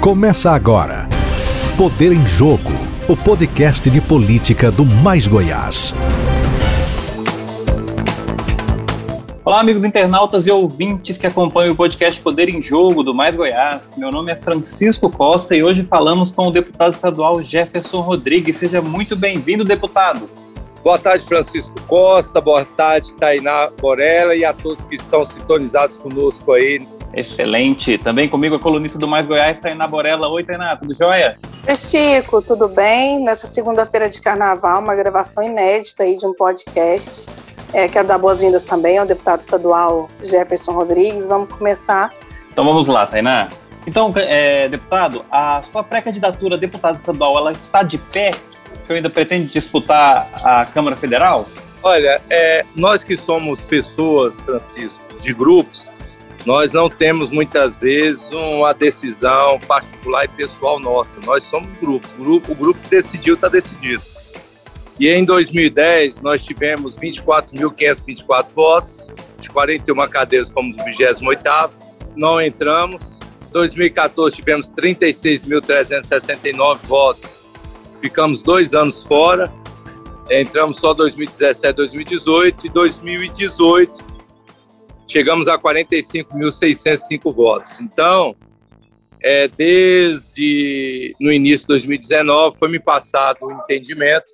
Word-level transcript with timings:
Começa 0.00 0.52
agora. 0.52 1.06
Poder 1.76 2.10
em 2.10 2.26
Jogo, 2.26 2.72
o 3.06 3.14
podcast 3.14 3.90
de 3.90 4.00
política 4.00 4.70
do 4.70 4.82
Mais 4.82 5.28
Goiás. 5.28 5.94
Olá, 9.44 9.60
amigos 9.60 9.84
internautas 9.84 10.46
e 10.46 10.50
ouvintes 10.50 11.18
que 11.18 11.26
acompanham 11.26 11.74
o 11.74 11.76
podcast 11.76 12.18
Poder 12.18 12.48
em 12.48 12.62
Jogo 12.62 13.02
do 13.02 13.14
Mais 13.14 13.34
Goiás. 13.34 13.92
Meu 13.98 14.10
nome 14.10 14.32
é 14.32 14.36
Francisco 14.36 15.10
Costa 15.10 15.54
e 15.54 15.62
hoje 15.62 15.84
falamos 15.84 16.30
com 16.30 16.48
o 16.48 16.50
deputado 16.50 16.94
estadual 16.94 17.42
Jefferson 17.42 18.00
Rodrigues. 18.00 18.56
Seja 18.56 18.80
muito 18.80 19.14
bem-vindo, 19.14 19.64
deputado. 19.64 20.30
Boa 20.82 20.98
tarde, 20.98 21.24
Francisco 21.24 21.78
Costa. 21.86 22.40
Boa 22.40 22.64
tarde, 22.64 23.14
Tainá 23.16 23.68
Borella 23.78 24.34
e 24.34 24.46
a 24.46 24.54
todos 24.54 24.82
que 24.86 24.94
estão 24.94 25.26
sintonizados 25.26 25.98
conosco 25.98 26.52
aí 26.52 26.80
Excelente. 27.12 27.98
Também 27.98 28.28
comigo 28.28 28.54
a 28.54 28.58
colunista 28.58 28.98
do 28.98 29.08
Mais 29.08 29.26
Goiás, 29.26 29.58
Tainá 29.58 29.86
Borella. 29.86 30.28
Oi, 30.28 30.44
Tainá, 30.44 30.76
tudo 30.76 30.94
jóia? 30.94 31.36
Oi, 31.68 31.76
Chico, 31.76 32.40
tudo 32.40 32.68
bem? 32.68 33.22
Nessa 33.22 33.46
segunda-feira 33.46 34.08
de 34.08 34.20
carnaval, 34.20 34.80
uma 34.80 34.94
gravação 34.94 35.42
inédita 35.42 36.04
aí 36.04 36.16
de 36.16 36.26
um 36.26 36.34
podcast. 36.34 37.28
É, 37.72 37.88
quero 37.88 38.06
dar 38.06 38.18
boas-vindas 38.18 38.64
também 38.64 38.98
ao 38.98 39.06
deputado 39.06 39.40
estadual 39.40 40.08
Jefferson 40.22 40.72
Rodrigues. 40.72 41.26
Vamos 41.26 41.48
começar. 41.50 42.12
Então 42.52 42.64
vamos 42.64 42.88
lá, 42.88 43.06
Tainá. 43.06 43.48
Então, 43.86 44.12
é, 44.16 44.68
deputado, 44.68 45.24
a 45.30 45.62
sua 45.62 45.82
pré-candidatura 45.82 46.54
a 46.54 46.58
deputado 46.58 46.96
estadual, 46.96 47.36
ela 47.38 47.52
está 47.52 47.82
de 47.82 47.98
pé? 47.98 48.30
Você 48.64 48.94
ainda 48.94 49.08
pretende 49.08 49.52
disputar 49.52 50.28
a 50.44 50.66
Câmara 50.66 50.96
Federal? 50.96 51.46
Olha, 51.82 52.20
é, 52.28 52.64
nós 52.76 53.02
que 53.02 53.16
somos 53.16 53.60
pessoas, 53.62 54.38
Francisco, 54.40 55.02
de 55.20 55.32
grupos, 55.32 55.89
nós 56.46 56.72
não 56.72 56.88
temos 56.88 57.30
muitas 57.30 57.76
vezes 57.76 58.32
uma 58.32 58.72
decisão 58.72 59.60
particular 59.60 60.24
e 60.24 60.28
pessoal 60.28 60.80
nossa. 60.80 61.18
Nós 61.24 61.44
somos 61.44 61.74
grupo. 61.74 62.08
O 62.18 62.22
grupo, 62.22 62.52
o 62.52 62.54
grupo 62.54 62.80
decidiu 62.88 63.34
está 63.34 63.48
decidido. 63.48 64.02
E 64.98 65.06
em 65.08 65.22
2010 65.24 66.22
nós 66.22 66.42
tivemos 66.44 66.98
24.524 66.98 68.46
votos, 68.54 69.08
de 69.40 69.48
41 69.48 70.08
cadeiras 70.08 70.50
fomos 70.50 70.76
o 70.76 70.84
28 70.84 71.20
não 72.16 72.40
entramos. 72.40 73.20
2014 73.52 74.34
tivemos 74.36 74.70
36.369 74.70 76.78
votos, 76.84 77.42
ficamos 78.00 78.42
dois 78.42 78.74
anos 78.74 79.04
fora. 79.04 79.52
Entramos 80.30 80.78
só 80.78 80.94
2017, 80.94 81.74
2018 81.74 82.66
e 82.66 82.70
2018 82.70 84.09
chegamos 85.10 85.48
a 85.48 85.58
45.605 85.58 87.34
votos. 87.34 87.80
Então, 87.80 88.36
é, 89.22 89.48
desde 89.48 91.14
no 91.20 91.32
início 91.32 91.60
de 91.60 91.66
2019 91.66 92.56
foi 92.56 92.68
me 92.68 92.78
passado 92.78 93.38
o 93.42 93.52
entendimento 93.52 94.32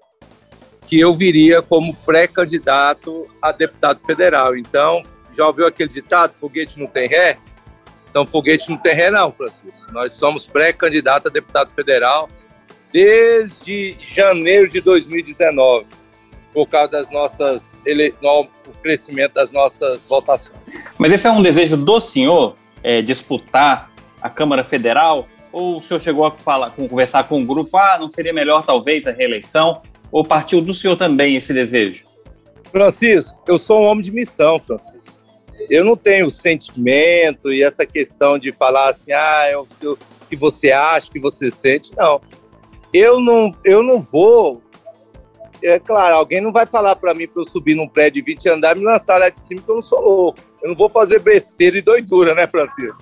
que 0.87 1.01
eu 1.01 1.13
viria 1.15 1.63
como 1.63 1.95
pré-candidato 1.95 3.27
a 3.43 3.51
deputado 3.51 4.01
federal. 4.01 4.57
Então, 4.57 5.03
já 5.35 5.47
ouviu 5.47 5.67
aquele 5.67 5.89
ditado, 5.89 6.37
foguete 6.37 6.79
não 6.79 6.87
tem 6.87 7.09
ré? 7.09 7.39
Então, 8.11 8.27
foguete 8.27 8.71
não 8.71 8.77
tem 8.77 8.95
ré 8.95 9.11
não, 9.11 9.33
Francisco. 9.33 9.93
Nós 9.93 10.13
somos 10.13 10.47
pré-candidato 10.47 11.29
a 11.29 11.31
deputado 11.31 11.71
federal 11.75 12.29
desde 12.93 13.97
janeiro 14.01 14.69
de 14.69 14.81
2019 14.81 15.87
por 16.57 16.67
causa 16.67 16.91
das 16.91 17.11
nossas 17.11 17.77
ele, 17.85 18.15
no, 18.23 18.45
o 18.45 18.79
crescimento 18.83 19.35
das 19.35 19.53
nossas 19.53 20.09
votações. 20.09 20.59
Mas 20.97 21.13
esse 21.13 21.27
é 21.27 21.31
um 21.31 21.43
desejo 21.43 21.77
do 21.77 22.01
senhor 22.01 22.57
é, 22.83 23.03
disputar 23.03 23.93
a 24.23 24.31
Câmara 24.31 24.65
Federal? 24.65 25.29
Ou 25.53 25.77
o 25.77 25.81
senhor 25.83 26.01
chegou 26.01 26.25
a 26.25 26.31
falar, 26.31 26.71
conversar 26.71 27.25
com 27.25 27.35
o 27.35 27.39
um 27.41 27.45
grupo, 27.45 27.77
ah, 27.77 27.99
não 28.01 28.09
seria 28.09 28.33
melhor 28.33 28.65
talvez 28.65 29.07
a 29.07 29.11
reeleição? 29.11 29.83
Ou 30.11 30.25
partiu 30.25 30.63
do 30.63 30.73
senhor 30.73 30.97
também 30.97 31.37
esse 31.37 31.53
desejo? 31.53 32.05
Francisco, 32.73 33.39
eu 33.47 33.59
sou 33.59 33.83
um 33.83 33.85
homem 33.85 34.03
de 34.03 34.11
missão, 34.11 34.59
Francisco. 34.59 35.15
Eu 35.69 35.85
não 35.85 35.95
tenho 35.95 36.31
sentimento 36.31 37.53
e 37.53 37.63
essa 37.63 37.85
questão 37.85 38.39
de 38.39 38.51
falar 38.51 38.89
assim, 38.89 39.13
ah, 39.13 39.45
é 39.47 39.59
o 39.59 39.69
seu, 39.69 39.99
que 40.27 40.37
você 40.37 40.73
acha, 40.73 41.11
que 41.11 41.21
você 41.21 41.51
sente. 41.51 41.91
Não. 41.95 42.19
Eu 42.95 43.21
não, 43.21 43.55
eu 43.63 43.83
não 43.83 44.01
vou 44.01 44.63
é 45.63 45.79
claro, 45.79 46.17
alguém 46.17 46.41
não 46.41 46.53
vai 46.53 46.67
falar 46.67 46.97
para 46.97 47.15
mim 47.15 47.27
para 47.27 47.43
eu 47.43 47.49
subir 47.49 47.75
num 47.75 47.89
prédio 47.89 48.23
de 48.23 48.33
20 48.33 48.49
andares 48.51 48.81
e 48.81 48.85
me 48.85 48.91
lançar 48.91 49.19
lá 49.19 49.29
de 49.29 49.39
cima 49.39 49.63
que 49.63 49.69
eu 49.69 49.77
não 49.77 49.83
sou 49.83 50.01
louco. 50.01 50.39
Eu 50.63 50.71
não 50.71 50.77
vou 50.77 50.89
fazer 50.89 51.21
besteira 51.21 51.79
e 51.79 51.83
doidura, 51.83 52.35
né, 52.35 52.47
Francisco? 52.47 52.99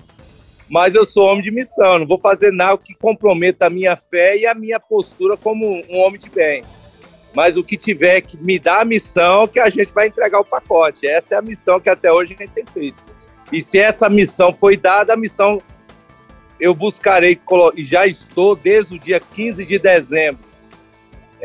Mas 0.69 0.95
eu 0.95 1.05
sou 1.05 1.27
homem 1.27 1.43
de 1.43 1.51
missão, 1.51 1.99
não 1.99 2.07
vou 2.07 2.19
fazer 2.19 2.51
nada 2.51 2.77
que 2.77 2.95
comprometa 2.95 3.67
a 3.67 3.69
minha 3.69 3.95
fé 3.95 4.37
e 4.37 4.47
a 4.47 4.55
minha 4.55 4.79
postura 4.79 5.37
como 5.37 5.67
um 5.67 5.99
homem 5.99 6.19
de 6.19 6.29
bem. 6.29 6.63
Mas 7.35 7.57
o 7.57 7.63
que 7.63 7.77
tiver 7.77 8.21
que 8.21 8.37
me 8.37 8.57
dar 8.57 8.81
a 8.81 8.85
missão, 8.85 9.47
que 9.47 9.59
a 9.59 9.69
gente 9.69 9.93
vai 9.93 10.07
entregar 10.07 10.39
o 10.39 10.45
pacote. 10.45 11.05
Essa 11.05 11.35
é 11.35 11.37
a 11.37 11.41
missão 11.41 11.79
que 11.79 11.89
até 11.89 12.11
hoje 12.11 12.33
a 12.33 12.43
gente 12.43 12.53
tem 12.53 12.65
feito. 12.65 13.03
E 13.51 13.61
se 13.61 13.77
essa 13.77 14.09
missão 14.09 14.53
foi 14.53 14.75
dada, 14.75 15.13
a 15.13 15.17
missão 15.17 15.61
eu 16.59 16.73
buscarei, 16.73 17.39
e 17.75 17.83
já 17.83 18.07
estou 18.07 18.55
desde 18.55 18.95
o 18.95 18.99
dia 18.99 19.19
15 19.19 19.65
de 19.65 19.77
dezembro, 19.77 20.39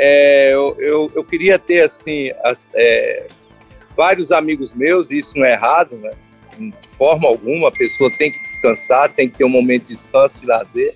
é, 0.03 0.55
eu, 0.55 0.75
eu, 0.79 1.13
eu, 1.15 1.23
queria 1.23 1.59
ter, 1.59 1.83
assim, 1.83 2.33
as, 2.43 2.71
é, 2.75 3.27
vários 3.95 4.33
amigos 4.33 4.73
meus, 4.73 5.11
e 5.11 5.19
isso 5.19 5.37
não 5.37 5.45
é 5.45 5.53
errado, 5.53 5.99
né? 5.99 6.11
De 6.59 6.89
forma 6.89 7.29
alguma, 7.29 7.69
a 7.69 7.71
pessoa 7.71 8.11
tem 8.11 8.33
que 8.33 8.41
descansar, 8.41 9.13
tem 9.13 9.29
que 9.29 9.37
ter 9.37 9.45
um 9.45 9.51
momento 9.51 9.83
de 9.83 9.89
descanso, 9.89 10.39
de 10.39 10.47
lazer. 10.47 10.95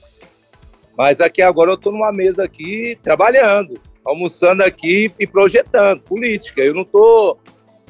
Mas 0.97 1.20
aqui 1.20 1.42
agora 1.42 1.70
eu 1.70 1.75
estou 1.75 1.92
numa 1.92 2.12
mesa 2.12 2.44
aqui 2.44 2.98
trabalhando, 3.03 3.78
almoçando 4.03 4.62
aqui 4.62 5.12
e 5.19 5.26
projetando 5.26 6.00
política. 6.00 6.62
Eu 6.62 6.72
não 6.72 6.82
estou. 6.82 7.38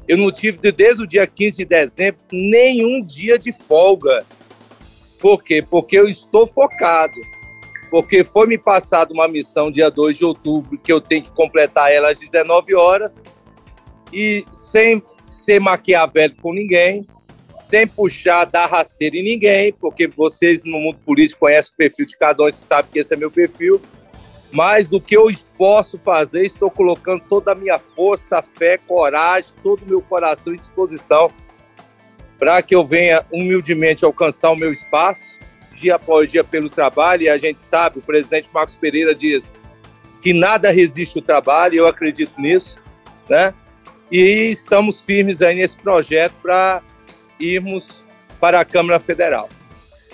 Eu 0.09 0.19
não 0.19 0.33
tive, 0.33 0.59
desde 0.73 1.05
o 1.05 1.07
dia 1.07 1.27
15 1.29 1.59
de 1.59 1.65
dezembro, 1.65 2.21
nenhum 2.33 3.01
dia 3.05 3.39
de 3.39 3.53
folga. 3.53 4.25
Por 5.21 5.45
quê? 5.45 5.63
Porque 5.63 5.97
eu 5.97 6.09
estou 6.09 6.45
focado 6.47 7.15
porque 7.91 8.25
foi 8.25 8.47
me 8.47 8.59
passada 8.59 9.13
uma 9.13 9.29
missão 9.29 9.71
dia 9.71 9.91
2 9.91 10.17
de 10.17 10.25
outubro 10.25 10.79
que 10.79 10.93
eu 10.93 11.01
tenho 11.01 11.23
que 11.23 11.31
completar 11.31 11.93
ela 11.93 12.11
às 12.11 12.19
19 12.19 12.75
horas 12.75 13.21
e 14.13 14.45
sem 14.53 15.03
ser 15.31 15.61
maquiavélico 15.61 16.43
com 16.43 16.53
ninguém, 16.53 17.07
sem 17.69 17.87
puxar 17.87 18.45
da 18.45 18.67
rasteira 18.67 19.17
em 19.17 19.25
ninguém, 19.25 19.73
porque 19.73 20.07
vocês 20.07 20.65
no 20.65 20.79
mundo 20.79 20.99
político 21.05 21.41
conhecem 21.41 21.73
o 21.73 21.77
perfil 21.77 22.07
de 22.07 22.17
cada 22.17 22.43
um 22.43 22.49
e 22.49 22.53
sabem 22.53 22.91
que 22.93 22.99
esse 22.99 23.13
é 23.13 23.17
meu 23.17 23.31
perfil. 23.31 23.81
Mais 24.53 24.87
do 24.87 25.01
que 25.01 25.17
eu 25.17 25.29
posso 25.59 25.99
fazer, 25.99 26.45
estou 26.45 26.71
colocando 26.71 27.25
toda 27.29 27.51
a 27.51 27.55
minha 27.55 27.79
força, 27.79 28.41
fé, 28.57 28.79
coragem, 28.79 29.51
todo 29.63 29.83
o 29.83 29.89
meu 29.89 30.01
coração 30.01 30.55
em 30.55 30.59
disposição 30.59 31.29
para 32.39 32.61
que 32.63 32.75
eu 32.75 32.85
venha 32.87 33.25
humildemente 33.33 34.05
alcançar 34.05 34.51
o 34.51 34.57
meu 34.57 34.73
espaço 34.73 35.41
dia 35.85 35.97
após 35.97 36.31
dia 36.31 36.43
pelo 36.43 36.71
trabalho, 36.71 37.23
e 37.23 37.29
a 37.29 37.37
gente 37.37 37.61
sabe, 37.61 37.99
o 37.99 38.03
presidente 38.03 38.49
Marcos 38.53 38.77
Pereira 38.77 39.15
diz 39.15 39.51
que 40.23 40.33
nada 40.33 40.71
resiste 40.71 41.19
ao 41.19 41.25
trabalho, 41.25 41.77
eu 41.77 41.87
acredito 41.87 42.41
nisso, 42.41 42.79
né? 43.29 43.53
E 44.11 44.51
estamos 44.51 45.03
firmes 45.03 45.43
aí 45.43 45.57
nesse 45.57 45.77
projeto 45.77 46.35
para 46.43 46.83
irmos 47.39 48.05
para 48.41 48.61
a 48.61 48.65
Câmara 48.65 48.99
Federal. 48.99 49.49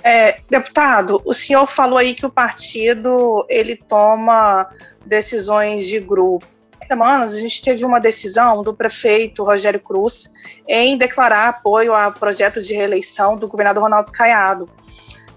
É, 0.03 0.41
deputado, 0.49 1.21
o 1.25 1.35
senhor 1.35 1.67
falou 1.67 1.99
aí 1.99 2.15
que 2.15 2.27
o 2.27 2.31
partido 2.31 3.45
ele 3.49 3.77
toma 3.77 4.69
decisões 5.05 5.87
de 5.87 6.01
grupo. 6.01 6.47
Semanas 6.89 7.35
a 7.35 7.39
gente 7.39 7.63
teve 7.63 7.85
uma 7.85 8.01
decisão 8.01 8.65
do 8.65 8.75
prefeito 8.75 9.45
Rogério 9.45 9.79
Cruz 9.79 10.33
em 10.67 10.97
declarar 10.97 11.49
apoio 11.49 11.93
ao 11.93 12.13
projeto 12.13 12.61
de 12.61 12.75
reeleição 12.75 13.37
do 13.37 13.47
governador 13.47 13.85
Ronaldo 13.85 14.11
Caiado. 14.11 14.69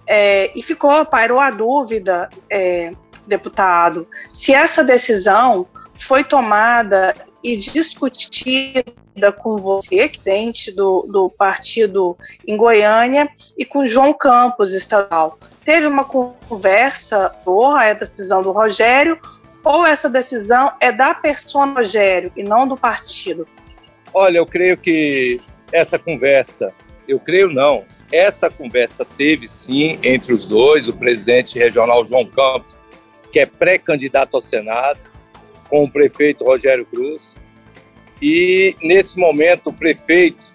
É, 0.05 0.51
e 0.55 0.61
ficou, 0.61 1.05
pairou 1.05 1.39
a 1.39 1.49
dúvida, 1.49 2.29
é, 2.49 2.93
deputado, 3.25 4.07
se 4.33 4.53
essa 4.53 4.83
decisão 4.83 5.65
foi 5.97 6.23
tomada 6.23 7.13
e 7.43 7.57
discutida 7.57 9.31
com 9.37 9.57
você, 9.57 10.07
que 10.07 10.19
dente 10.19 10.71
do, 10.71 11.05
do 11.09 11.29
partido 11.29 12.17
em 12.47 12.55
Goiânia, 12.55 13.29
e 13.57 13.65
com 13.65 13.85
João 13.85 14.13
Campos, 14.13 14.73
estadual. 14.73 15.37
Teve 15.63 15.87
uma 15.87 16.05
conversa 16.05 17.29
por 17.43 17.77
a 17.77 17.93
decisão 17.93 18.41
do 18.41 18.51
Rogério, 18.51 19.19
ou 19.63 19.85
essa 19.85 20.09
decisão 20.09 20.73
é 20.79 20.91
da 20.91 21.13
pessoa 21.13 21.65
Rogério 21.65 22.31
e 22.35 22.43
não 22.43 22.67
do 22.67 22.75
partido? 22.75 23.47
Olha, 24.13 24.37
eu 24.37 24.45
creio 24.45 24.77
que 24.77 25.39
essa 25.71 25.97
conversa, 25.97 26.73
eu 27.07 27.19
creio 27.19 27.49
não, 27.49 27.83
essa 28.13 28.47
conversa 28.47 29.03
teve 29.03 29.47
sim 29.47 29.97
entre 30.03 30.33
os 30.33 30.45
dois, 30.45 30.87
o 30.87 30.93
presidente 30.93 31.57
regional 31.57 32.05
João 32.05 32.23
Campos, 32.27 32.77
que 33.31 33.39
é 33.39 33.45
pré-candidato 33.47 34.35
ao 34.35 34.41
Senado, 34.41 34.99
com 35.67 35.83
o 35.83 35.89
prefeito 35.89 36.43
Rogério 36.43 36.85
Cruz. 36.85 37.35
E 38.21 38.75
nesse 38.83 39.17
momento, 39.17 39.71
o 39.71 39.73
prefeito, 39.73 40.45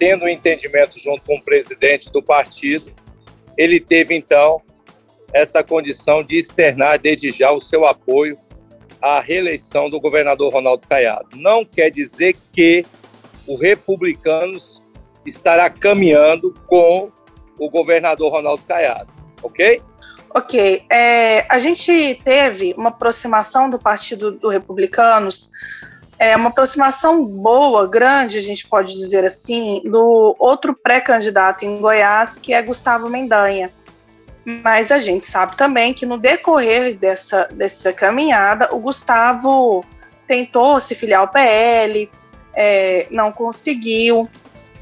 tendo 0.00 0.24
um 0.24 0.28
entendimento 0.28 0.98
junto 0.98 1.22
com 1.24 1.36
o 1.36 1.42
presidente 1.42 2.10
do 2.10 2.20
partido, 2.20 2.92
ele 3.56 3.78
teve 3.78 4.16
então 4.16 4.60
essa 5.32 5.62
condição 5.62 6.24
de 6.24 6.38
externar 6.38 6.98
desde 6.98 7.30
já 7.30 7.52
o 7.52 7.60
seu 7.60 7.86
apoio 7.86 8.36
à 9.00 9.20
reeleição 9.20 9.88
do 9.88 10.00
governador 10.00 10.52
Ronaldo 10.52 10.88
Caiado. 10.88 11.36
Não 11.36 11.64
quer 11.64 11.90
dizer 11.90 12.36
que 12.52 12.84
o 13.46 13.54
Republicanos 13.54 14.82
estará 15.24 15.68
caminhando 15.68 16.54
com 16.66 17.10
o 17.58 17.70
governador 17.70 18.32
Ronaldo 18.32 18.62
Caiado, 18.66 19.12
ok? 19.42 19.82
Ok. 20.30 20.84
É, 20.90 21.46
a 21.48 21.58
gente 21.58 22.20
teve 22.22 22.74
uma 22.76 22.90
aproximação 22.90 23.70
do 23.70 23.78
Partido 23.78 24.30
do 24.30 24.48
Republicanos, 24.48 25.50
é, 26.18 26.36
uma 26.36 26.50
aproximação 26.50 27.24
boa, 27.24 27.86
grande, 27.86 28.38
a 28.38 28.42
gente 28.42 28.66
pode 28.68 28.92
dizer 28.92 29.24
assim, 29.24 29.80
do 29.84 30.34
outro 30.38 30.74
pré-candidato 30.74 31.64
em 31.64 31.78
Goiás, 31.78 32.36
que 32.36 32.52
é 32.52 32.60
Gustavo 32.60 33.08
Mendanha. 33.08 33.72
Mas 34.44 34.90
a 34.90 34.98
gente 34.98 35.24
sabe 35.24 35.56
também 35.56 35.94
que 35.94 36.06
no 36.06 36.18
decorrer 36.18 36.96
dessa, 36.96 37.48
dessa 37.52 37.92
caminhada, 37.92 38.74
o 38.74 38.78
Gustavo 38.78 39.84
tentou 40.26 40.80
se 40.80 40.94
filiar 40.94 41.20
ao 41.20 41.28
PL, 41.28 42.10
é, 42.54 43.06
não 43.10 43.30
conseguiu. 43.30 44.28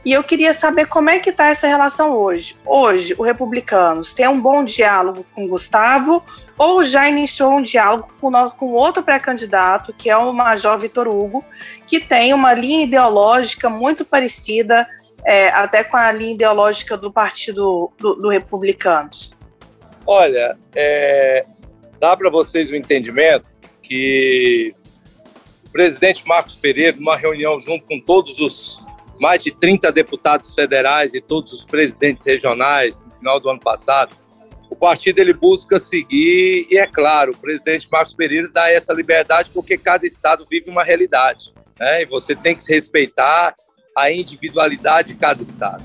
E 0.06 0.12
eu 0.12 0.22
queria 0.22 0.52
saber 0.52 0.86
como 0.86 1.10
é 1.10 1.18
que 1.18 1.30
está 1.30 1.48
essa 1.48 1.66
relação 1.66 2.12
hoje. 2.12 2.54
Hoje, 2.64 3.12
o 3.18 3.24
Republicanos 3.24 4.14
tem 4.14 4.28
um 4.28 4.40
bom 4.40 4.62
diálogo 4.62 5.26
com 5.34 5.48
Gustavo 5.48 6.24
ou 6.56 6.84
já 6.84 7.08
iniciou 7.08 7.56
um 7.56 7.60
diálogo 7.60 8.14
com, 8.20 8.30
com 8.50 8.66
outro 8.70 9.02
pré-candidato, 9.02 9.92
que 9.92 10.08
é 10.08 10.16
o 10.16 10.32
Major 10.32 10.78
Vitor 10.78 11.08
Hugo, 11.08 11.44
que 11.88 11.98
tem 11.98 12.32
uma 12.32 12.54
linha 12.54 12.84
ideológica 12.84 13.68
muito 13.68 14.04
parecida 14.04 14.88
é, 15.24 15.48
até 15.48 15.82
com 15.82 15.96
a 15.96 16.12
linha 16.12 16.34
ideológica 16.34 16.96
do 16.96 17.12
Partido 17.12 17.90
do, 17.98 18.14
do 18.14 18.28
Republicanos? 18.28 19.34
Olha, 20.06 20.56
é, 20.72 21.44
dá 21.98 22.16
para 22.16 22.30
vocês 22.30 22.70
o 22.70 22.74
um 22.74 22.76
entendimento 22.76 23.46
que 23.82 24.72
o 25.66 25.70
presidente 25.70 26.24
Marcos 26.24 26.54
Pereira, 26.54 26.96
numa 26.96 27.16
reunião 27.16 27.60
junto 27.60 27.84
com 27.86 27.98
todos 27.98 28.38
os 28.38 28.85
mais 29.20 29.42
de 29.42 29.50
30 29.50 29.90
deputados 29.92 30.54
federais 30.54 31.14
e 31.14 31.20
todos 31.20 31.52
os 31.52 31.64
presidentes 31.64 32.24
regionais 32.24 33.04
no 33.04 33.10
final 33.12 33.40
do 33.40 33.50
ano 33.50 33.60
passado, 33.60 34.14
o 34.68 34.76
partido 34.76 35.20
ele 35.20 35.32
busca 35.32 35.78
seguir, 35.78 36.66
e 36.70 36.76
é 36.76 36.86
claro, 36.86 37.32
o 37.32 37.36
presidente 37.36 37.88
Marcos 37.90 38.12
Pereira 38.12 38.48
dá 38.48 38.70
essa 38.70 38.92
liberdade 38.92 39.50
porque 39.54 39.78
cada 39.78 40.06
estado 40.06 40.46
vive 40.50 40.68
uma 40.68 40.82
realidade, 40.82 41.52
né? 41.78 42.02
e 42.02 42.04
você 42.04 42.34
tem 42.34 42.56
que 42.56 42.70
respeitar 42.72 43.54
a 43.96 44.10
individualidade 44.10 45.08
de 45.08 45.14
cada 45.14 45.42
estado. 45.42 45.82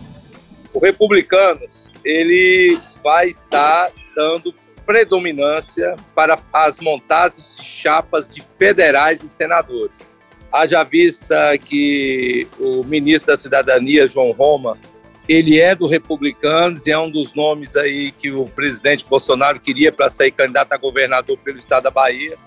O 0.73 0.79
Republicanos, 0.79 1.89
ele 2.03 2.79
vai 3.03 3.29
estar 3.29 3.91
dando 4.15 4.53
predominância 4.85 5.95
para 6.15 6.37
as 6.51 6.79
montagens 6.79 7.57
de 7.57 7.63
chapas 7.63 8.33
de 8.33 8.41
federais 8.41 9.23
e 9.23 9.27
senadores. 9.29 10.09
Haja 10.51 10.83
vista 10.83 11.57
que 11.57 12.47
o 12.59 12.83
ministro 12.83 13.27
da 13.27 13.37
Cidadania, 13.37 14.07
João 14.07 14.31
Roma, 14.31 14.77
ele 15.27 15.59
é 15.59 15.73
do 15.73 15.87
Republicanos 15.87 16.85
e 16.85 16.91
é 16.91 16.99
um 16.99 17.09
dos 17.09 17.33
nomes 17.33 17.77
aí 17.77 18.11
que 18.11 18.31
o 18.31 18.45
presidente 18.45 19.05
Bolsonaro 19.05 19.59
queria 19.59 19.91
para 19.91 20.09
sair 20.09 20.31
candidato 20.31 20.73
a 20.73 20.77
governador 20.77 21.37
pelo 21.37 21.57
estado 21.57 21.83
da 21.83 21.91
Bahia, 21.91 22.37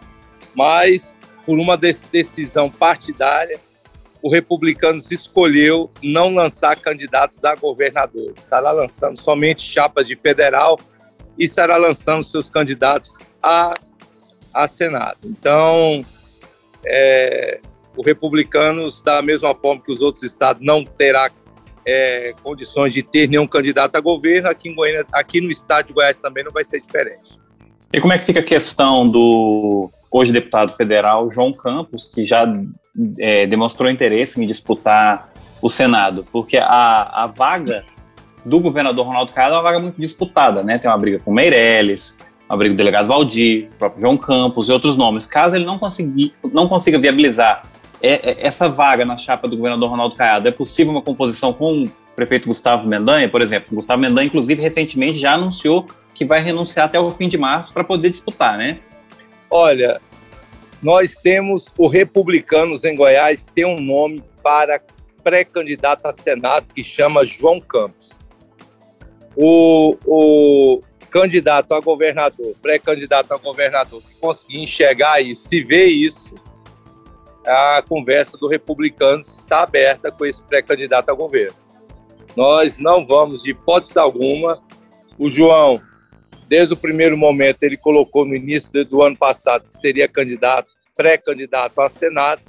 mas 0.54 1.16
por 1.46 1.58
uma 1.58 1.76
decisão 1.76 2.70
partidária, 2.70 3.58
o 4.22 4.30
Republicanos 4.30 5.10
escolheu 5.10 5.90
não 6.02 6.34
lançar 6.34 6.76
candidatos 6.76 7.44
a 7.44 7.54
governador. 7.54 8.32
Estará 8.36 8.70
lançando 8.70 9.18
somente 9.18 9.60
chapas 9.60 10.06
de 10.08 10.16
federal 10.16 10.78
e 11.38 11.44
estará 11.44 11.76
lançando 11.76 12.24
seus 12.24 12.48
candidatos 12.48 13.18
a, 13.42 13.74
a 14.52 14.66
Senado. 14.66 15.18
Então, 15.24 16.02
é, 16.86 17.60
o 17.96 18.02
Republicanos, 18.02 19.00
da 19.02 19.22
mesma 19.22 19.54
forma 19.54 19.80
que 19.82 19.92
os 19.92 20.00
outros 20.00 20.22
estados, 20.22 20.64
não 20.64 20.84
terá 20.84 21.30
é, 21.86 22.34
condições 22.42 22.92
de 22.92 23.02
ter 23.02 23.28
nenhum 23.28 23.46
candidato 23.46 23.96
a 23.96 24.00
governo, 24.00 24.48
aqui, 24.48 24.68
em 24.68 24.74
Goiânia, 24.74 25.06
aqui 25.12 25.40
no 25.40 25.50
estado 25.50 25.88
de 25.88 25.92
Goiás 25.92 26.16
também 26.16 26.42
não 26.44 26.50
vai 26.50 26.64
ser 26.64 26.80
diferente. 26.80 27.38
E 27.92 28.00
como 28.00 28.12
é 28.12 28.18
que 28.18 28.24
fica 28.24 28.40
a 28.40 28.44
questão 28.44 29.08
do 29.08 29.90
hoje 30.10 30.32
deputado 30.32 30.74
federal 30.74 31.30
João 31.30 31.52
Campos, 31.52 32.06
que 32.06 32.24
já 32.24 32.44
é, 33.18 33.46
demonstrou 33.46 33.90
interesse 33.90 34.42
em 34.42 34.46
disputar 34.46 35.32
o 35.60 35.68
Senado? 35.68 36.26
Porque 36.32 36.56
a, 36.56 37.24
a 37.24 37.26
vaga 37.26 37.84
do 38.44 38.58
governador 38.60 39.06
Ronaldo 39.06 39.32
Caiado 39.32 39.54
é 39.54 39.56
uma 39.56 39.62
vaga 39.62 39.78
muito 39.78 40.00
disputada, 40.00 40.62
né? 40.62 40.78
Tem 40.78 40.90
uma 40.90 40.98
briga 40.98 41.18
com 41.18 41.32
Meirelles, 41.32 42.16
uma 42.48 42.58
briga 42.58 42.74
do 42.74 42.78
delegado 42.78 43.06
Valdir, 43.06 43.68
o 43.74 43.78
próprio 43.78 44.00
João 44.00 44.16
Campos 44.16 44.68
e 44.68 44.72
outros 44.72 44.96
nomes. 44.96 45.26
Caso 45.26 45.56
ele 45.56 45.64
não, 45.64 45.78
não 46.52 46.68
consiga 46.68 46.98
viabilizar 46.98 47.64
é, 48.06 48.20
é, 48.32 48.46
essa 48.46 48.68
vaga 48.68 49.02
na 49.02 49.16
chapa 49.16 49.48
do 49.48 49.56
governador 49.56 49.88
Ronaldo 49.88 50.14
Caiado, 50.14 50.46
é 50.46 50.50
possível 50.50 50.92
uma 50.92 51.00
composição 51.00 51.54
com 51.54 51.84
o 51.84 51.90
prefeito 52.14 52.46
Gustavo 52.46 52.86
Mendanha, 52.86 53.30
por 53.30 53.40
exemplo? 53.40 53.68
O 53.72 53.76
Gustavo 53.76 54.02
Mendanha, 54.02 54.26
inclusive, 54.26 54.60
recentemente 54.60 55.18
já 55.18 55.32
anunciou 55.32 55.88
que 56.14 56.22
vai 56.22 56.42
renunciar 56.42 56.86
até 56.86 57.00
o 57.00 57.10
fim 57.10 57.28
de 57.28 57.38
março 57.38 57.72
para 57.72 57.82
poder 57.82 58.10
disputar, 58.10 58.58
né? 58.58 58.78
Olha, 59.50 60.02
nós 60.82 61.16
temos 61.16 61.72
o 61.78 61.86
Republicanos 61.86 62.84
em 62.84 62.94
Goiás 62.94 63.50
tem 63.54 63.64
um 63.64 63.80
nome 63.80 64.22
para 64.42 64.80
pré-candidato 65.22 66.04
a 66.04 66.12
Senado 66.12 66.66
que 66.74 66.84
chama 66.84 67.24
João 67.24 67.58
Campos. 67.58 68.10
O, 69.34 69.96
o 70.04 70.82
candidato 71.08 71.72
a 71.72 71.80
governador, 71.80 72.54
pré-candidato 72.60 73.32
a 73.32 73.38
governador, 73.38 74.02
que 74.02 74.14
conseguir 74.20 74.62
enxergar 74.62 75.22
isso, 75.22 75.48
se 75.48 75.64
vê 75.64 75.86
isso, 75.86 76.34
a 77.46 77.82
conversa 77.86 78.36
do 78.36 78.48
Republicanos 78.48 79.40
está 79.40 79.62
aberta 79.62 80.10
com 80.10 80.24
esse 80.24 80.42
pré-candidato 80.42 81.10
a 81.10 81.14
governo. 81.14 81.56
Nós 82.36 82.78
não 82.78 83.06
vamos, 83.06 83.42
de 83.42 83.50
hipótese 83.50 83.98
alguma, 83.98 84.60
o 85.18 85.30
João, 85.30 85.80
desde 86.48 86.74
o 86.74 86.76
primeiro 86.76 87.16
momento, 87.16 87.62
ele 87.62 87.76
colocou 87.76 88.24
no 88.24 88.34
início 88.34 88.84
do 88.84 89.02
ano 89.02 89.16
passado 89.16 89.66
que 89.68 89.76
seria 89.76 90.08
candidato, 90.08 90.68
pré-candidato 90.96 91.80
a 91.80 91.88
Senado, 91.88 92.42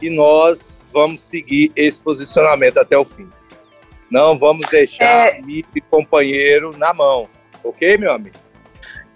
e 0.00 0.10
nós 0.10 0.78
vamos 0.92 1.22
seguir 1.22 1.72
esse 1.76 2.00
posicionamento 2.00 2.78
até 2.78 2.96
o 2.98 3.04
fim. 3.04 3.30
Não 4.10 4.38
vamos 4.38 4.66
deixar 4.68 5.28
é... 5.28 5.40
e 5.46 5.80
companheiro 5.90 6.76
na 6.76 6.92
mão, 6.92 7.28
ok, 7.62 7.96
meu 7.98 8.12
amigo? 8.12 8.36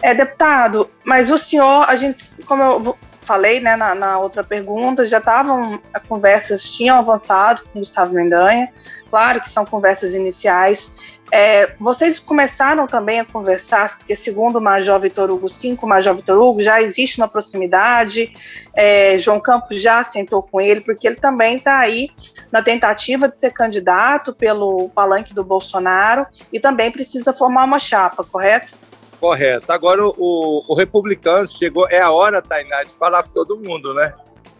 É, 0.01 0.15
deputado, 0.15 0.89
mas 1.05 1.29
o 1.29 1.37
senhor, 1.37 1.87
a 1.87 1.95
gente, 1.95 2.23
como 2.45 2.63
eu 2.63 2.97
falei 3.21 3.59
né, 3.59 3.75
na, 3.75 3.95
na 3.95 4.19
outra 4.19 4.43
pergunta, 4.43 5.05
já 5.05 5.19
estavam, 5.19 5.79
conversas 6.07 6.63
tinham 6.63 6.97
avançado 6.97 7.61
com 7.71 7.79
Gustavo 7.79 8.13
Mendanha, 8.13 8.69
claro 9.09 9.41
que 9.41 9.49
são 9.49 9.65
conversas 9.65 10.13
iniciais. 10.13 10.93
É, 11.33 11.73
vocês 11.79 12.19
começaram 12.19 12.85
também 12.87 13.21
a 13.21 13.25
conversar, 13.25 13.97
porque 13.97 14.17
segundo 14.17 14.57
o 14.57 14.61
Major 14.61 14.99
Vitor 14.99 15.31
Hugo, 15.31 15.47
sim, 15.47 15.77
com 15.77 15.85
o 15.85 15.89
Major 15.89 16.13
Vitor 16.13 16.37
Hugo, 16.37 16.61
já 16.61 16.81
existe 16.81 17.17
uma 17.19 17.27
proximidade, 17.27 18.33
é, 18.75 19.17
João 19.17 19.39
Campos 19.39 19.81
já 19.81 20.03
sentou 20.03 20.43
com 20.43 20.59
ele, 20.59 20.81
porque 20.81 21.07
ele 21.07 21.15
também 21.15 21.55
está 21.55 21.79
aí 21.79 22.09
na 22.51 22.61
tentativa 22.61 23.29
de 23.29 23.39
ser 23.39 23.51
candidato 23.53 24.33
pelo 24.33 24.89
palanque 24.89 25.33
do 25.33 25.41
Bolsonaro 25.41 26.27
e 26.51 26.59
também 26.59 26.91
precisa 26.91 27.31
formar 27.31 27.63
uma 27.63 27.79
chapa, 27.79 28.25
correto? 28.25 28.73
Correto. 29.21 29.71
Agora 29.71 30.03
o, 30.03 30.65
o 30.67 30.73
republicano 30.73 31.45
chegou, 31.45 31.87
é 31.87 32.01
a 32.01 32.09
hora, 32.09 32.41
Tainá, 32.41 32.83
de 32.83 32.91
falar 32.93 33.21
com 33.21 33.31
todo 33.31 33.55
mundo, 33.55 33.93
né? 33.93 34.15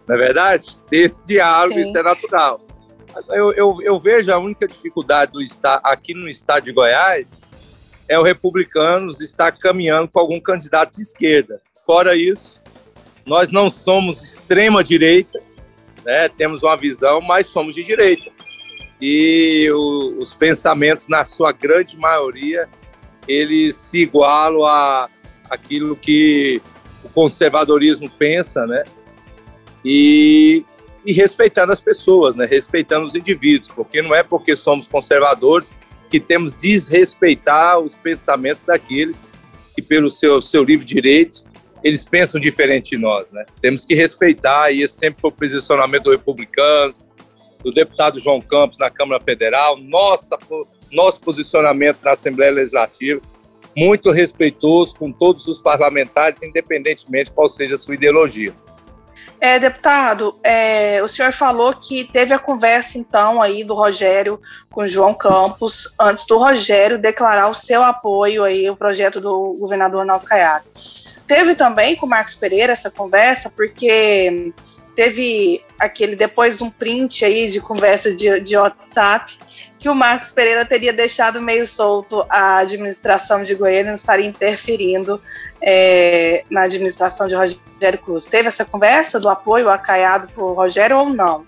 Não 0.06 0.14
é 0.14 0.18
verdade? 0.18 0.78
Esse 0.92 1.26
diálogo, 1.26 1.74
Sim. 1.74 1.88
isso 1.88 1.98
é 1.98 2.02
natural. 2.04 2.60
Eu, 3.30 3.52
eu, 3.52 3.78
eu, 3.82 3.98
vejo 3.98 4.32
a 4.32 4.38
única 4.38 4.68
dificuldade 4.68 5.32
do 5.32 5.42
estar 5.42 5.80
aqui 5.82 6.14
no 6.14 6.28
estado 6.28 6.64
de 6.64 6.72
Goiás 6.72 7.40
é 8.08 8.16
o 8.16 8.22
republicanos 8.22 9.20
estar 9.20 9.50
caminhando 9.50 10.08
com 10.08 10.20
algum 10.20 10.40
candidato 10.40 10.92
de 10.92 11.02
esquerda. 11.02 11.60
Fora 11.84 12.14
isso, 12.14 12.60
nós 13.26 13.50
não 13.50 13.68
somos 13.68 14.22
extrema 14.22 14.84
direita, 14.84 15.40
né? 16.04 16.28
temos 16.28 16.62
uma 16.62 16.76
visão, 16.76 17.20
mas 17.20 17.48
somos 17.48 17.74
de 17.74 17.82
direita. 17.82 18.30
E 19.00 19.68
o, 19.72 20.18
os 20.18 20.36
pensamentos, 20.36 21.08
na 21.08 21.24
sua 21.24 21.50
grande 21.50 21.96
maioria, 21.98 22.68
eles 23.26 23.76
se 23.76 23.98
igualam 23.98 24.64
a 24.64 25.08
aquilo 25.48 25.94
que 25.94 26.62
o 27.04 27.08
conservadorismo 27.08 28.08
pensa, 28.08 28.66
né? 28.66 28.84
E, 29.84 30.64
e 31.04 31.12
respeitando 31.12 31.72
as 31.72 31.80
pessoas, 31.80 32.36
né? 32.36 32.46
Respeitando 32.46 33.04
os 33.04 33.14
indivíduos, 33.14 33.68
porque 33.68 34.00
não 34.00 34.14
é 34.14 34.22
porque 34.22 34.56
somos 34.56 34.86
conservadores 34.86 35.74
que 36.10 36.20
temos 36.20 36.52
de 36.52 36.72
desrespeitar 36.72 37.78
os 37.78 37.94
pensamentos 37.94 38.64
daqueles 38.64 39.22
que, 39.74 39.82
pelo 39.82 40.08
seu, 40.10 40.40
seu 40.40 40.62
livre 40.62 40.84
direito, 40.84 41.44
eles 41.82 42.04
pensam 42.04 42.40
diferente 42.40 42.90
de 42.90 42.98
nós, 42.98 43.32
né? 43.32 43.44
Temos 43.60 43.84
que 43.84 43.94
respeitar, 43.94 44.70
e 44.70 44.82
esse 44.82 44.94
sempre 44.94 45.20
foi 45.20 45.30
o 45.30 45.34
posicionamento 45.34 46.04
do 46.04 46.10
republicanos, 46.12 47.04
do 47.62 47.72
deputado 47.72 48.18
João 48.18 48.40
Campos 48.40 48.78
na 48.78 48.90
Câmara 48.90 49.22
Federal, 49.22 49.76
nossa 49.78 50.38
nosso 50.92 51.20
posicionamento 51.20 51.98
na 52.02 52.12
Assembleia 52.12 52.52
Legislativa. 52.52 53.20
muito 53.74 54.10
respeitoso 54.10 54.94
com 54.96 55.10
todos 55.10 55.48
os 55.48 55.58
parlamentares, 55.58 56.42
independentemente 56.42 57.32
qual 57.32 57.48
seja 57.48 57.74
a 57.74 57.78
sua 57.78 57.94
ideologia. 57.94 58.52
É, 59.40 59.58
deputado, 59.58 60.38
é, 60.44 61.02
o 61.02 61.08
senhor 61.08 61.32
falou 61.32 61.74
que 61.74 62.04
teve 62.04 62.32
a 62.32 62.38
conversa, 62.38 62.96
então, 62.96 63.42
aí 63.42 63.64
do 63.64 63.74
Rogério 63.74 64.38
com 64.70 64.86
João 64.86 65.14
Campos, 65.14 65.92
antes 65.98 66.24
do 66.26 66.38
Rogério 66.38 66.96
declarar 66.96 67.48
o 67.48 67.54
seu 67.54 67.82
apoio 67.82 68.44
aí 68.44 68.66
ao 68.68 68.76
projeto 68.76 69.20
do 69.20 69.56
governador 69.58 70.02
Arnaldo 70.02 70.26
Caiado. 70.26 70.66
Teve 71.26 71.54
também 71.54 71.96
com 71.96 72.06
o 72.06 72.08
Marcos 72.08 72.34
Pereira 72.36 72.72
essa 72.72 72.90
conversa, 72.90 73.50
porque 73.50 74.52
teve 74.94 75.62
aquele, 75.78 76.16
depois 76.16 76.58
de 76.58 76.64
um 76.64 76.70
print 76.70 77.24
aí 77.24 77.48
de 77.48 77.60
conversa 77.60 78.12
de, 78.12 78.40
de 78.40 78.56
WhatsApp, 78.56 79.38
que 79.78 79.88
o 79.88 79.94
Marcos 79.94 80.30
Pereira 80.30 80.64
teria 80.64 80.92
deixado 80.92 81.42
meio 81.42 81.66
solto 81.66 82.24
a 82.28 82.58
administração 82.58 83.42
de 83.42 83.54
Goiânia, 83.54 83.86
não 83.86 83.94
estaria 83.94 84.26
interferindo 84.26 85.20
é, 85.60 86.44
na 86.48 86.62
administração 86.62 87.26
de 87.26 87.34
Rogério 87.34 87.98
Cruz. 88.04 88.26
Teve 88.26 88.48
essa 88.48 88.64
conversa 88.64 89.18
do 89.18 89.28
apoio 89.28 89.68
acaiado 89.68 90.32
por 90.34 90.52
Rogério 90.52 90.98
ou 90.98 91.08
não? 91.08 91.44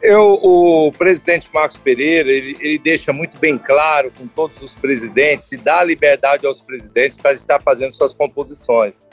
Eu, 0.00 0.38
o 0.42 0.92
presidente 0.92 1.50
Marcos 1.52 1.78
Pereira, 1.78 2.30
ele, 2.30 2.56
ele 2.60 2.78
deixa 2.78 3.12
muito 3.12 3.38
bem 3.38 3.58
claro 3.58 4.12
com 4.16 4.28
todos 4.28 4.62
os 4.62 4.76
presidentes 4.76 5.50
e 5.50 5.56
dá 5.56 5.82
liberdade 5.82 6.46
aos 6.46 6.62
presidentes 6.62 7.18
para 7.18 7.32
estar 7.32 7.60
fazendo 7.60 7.90
suas 7.90 8.14
composições. 8.14 9.04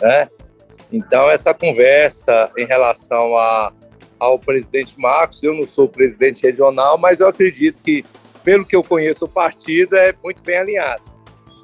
Né? 0.00 0.28
Então, 0.92 1.30
essa 1.30 1.52
conversa 1.52 2.52
em 2.56 2.66
relação 2.66 3.36
a 3.36 3.72
ao 4.18 4.38
presidente 4.38 4.98
Marcos. 4.98 5.42
Eu 5.42 5.54
não 5.54 5.66
sou 5.66 5.88
presidente 5.88 6.42
regional, 6.42 6.98
mas 6.98 7.20
eu 7.20 7.28
acredito 7.28 7.76
que, 7.82 8.04
pelo 8.42 8.64
que 8.64 8.74
eu 8.74 8.82
conheço 8.82 9.26
o 9.26 9.28
partido, 9.28 9.96
é 9.96 10.14
muito 10.22 10.42
bem 10.42 10.56
alinhado 10.56 11.02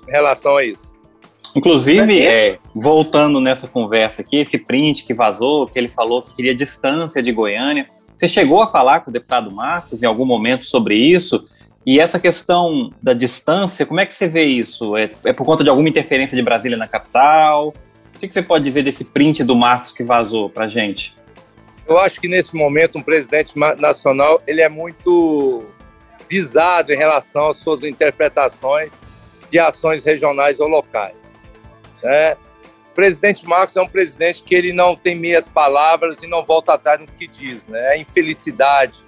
em 0.09 0.11
relação 0.11 0.57
a 0.57 0.65
isso. 0.65 0.93
Inclusive, 1.55 2.25
é, 2.25 2.59
voltando 2.75 3.41
nessa 3.41 3.67
conversa 3.67 4.23
aqui, 4.23 4.37
esse 4.37 4.57
print 4.57 5.05
que 5.05 5.13
vazou, 5.13 5.67
que 5.67 5.79
ele 5.79 5.89
falou 5.89 6.23
que 6.23 6.35
queria 6.35 6.55
distância 6.55 7.23
de 7.23 7.33
Goiânia. 7.33 7.89
Você 8.17 8.29
chegou 8.29 8.63
a 8.63 8.71
falar 8.71 9.01
com 9.01 9.11
o 9.11 9.13
deputado 9.13 9.51
Marcos 9.51 10.03
em 10.03 10.07
algum 10.07 10.25
momento 10.25 10.65
sobre 10.65 10.95
isso? 10.95 11.45
E 11.85 11.99
essa 11.99 12.21
questão 12.21 12.93
da 13.03 13.15
distância, 13.15 13.87
como 13.87 13.99
é 13.99 14.07
que 14.07 14.15
você 14.15 14.29
vê 14.29 14.45
isso? 14.45 14.97
É, 14.97 15.11
é 15.25 15.33
por 15.33 15.45
conta 15.45 15.65
de 15.65 15.71
alguma 15.71 15.89
interferência 15.89 16.37
de 16.37 16.43
Brasília 16.43 16.77
na 16.77 16.87
capital? 16.87 17.73
O 18.21 18.29
que, 18.29 18.35
você 18.35 18.43
pode 18.43 18.65
dizer 18.65 18.83
desse 18.83 19.03
print 19.03 19.43
do 19.43 19.57
Marcos 19.57 19.93
que 19.93 20.05
vazou 20.05 20.51
para 20.51 20.69
gente? 20.69 21.17
Eu 21.89 21.97
acho 21.97 22.21
que 22.21 22.29
nesse 22.29 22.55
momento 22.55 22.99
um 22.99 23.03
presidente 23.03 23.59
nacional 23.79 24.43
ele 24.47 24.61
é 24.61 24.69
muito 24.69 25.65
visado 26.29 26.93
em 26.93 26.99
relação 26.99 27.49
às 27.49 27.57
suas 27.57 27.83
interpretações 27.83 28.93
de 29.49 29.59
ações 29.59 30.05
regionais 30.05 30.61
ou 30.61 30.69
locais. 30.69 31.33
Né? 32.03 32.35
O 32.91 32.95
presidente 32.95 33.49
Marcos 33.49 33.75
é 33.79 33.81
um 33.81 33.89
presidente 33.89 34.43
que 34.43 34.55
ele 34.55 34.75
não 34.75 34.95
tem 34.95 35.15
meias 35.15 35.49
palavras 35.49 36.23
e 36.23 36.27
não 36.27 36.45
volta 36.45 36.75
atrás 36.75 37.01
no 37.01 37.07
que 37.07 37.27
diz. 37.27 37.69
Né? 37.69 37.89
A 37.89 37.97
infelicidade, 37.97 39.01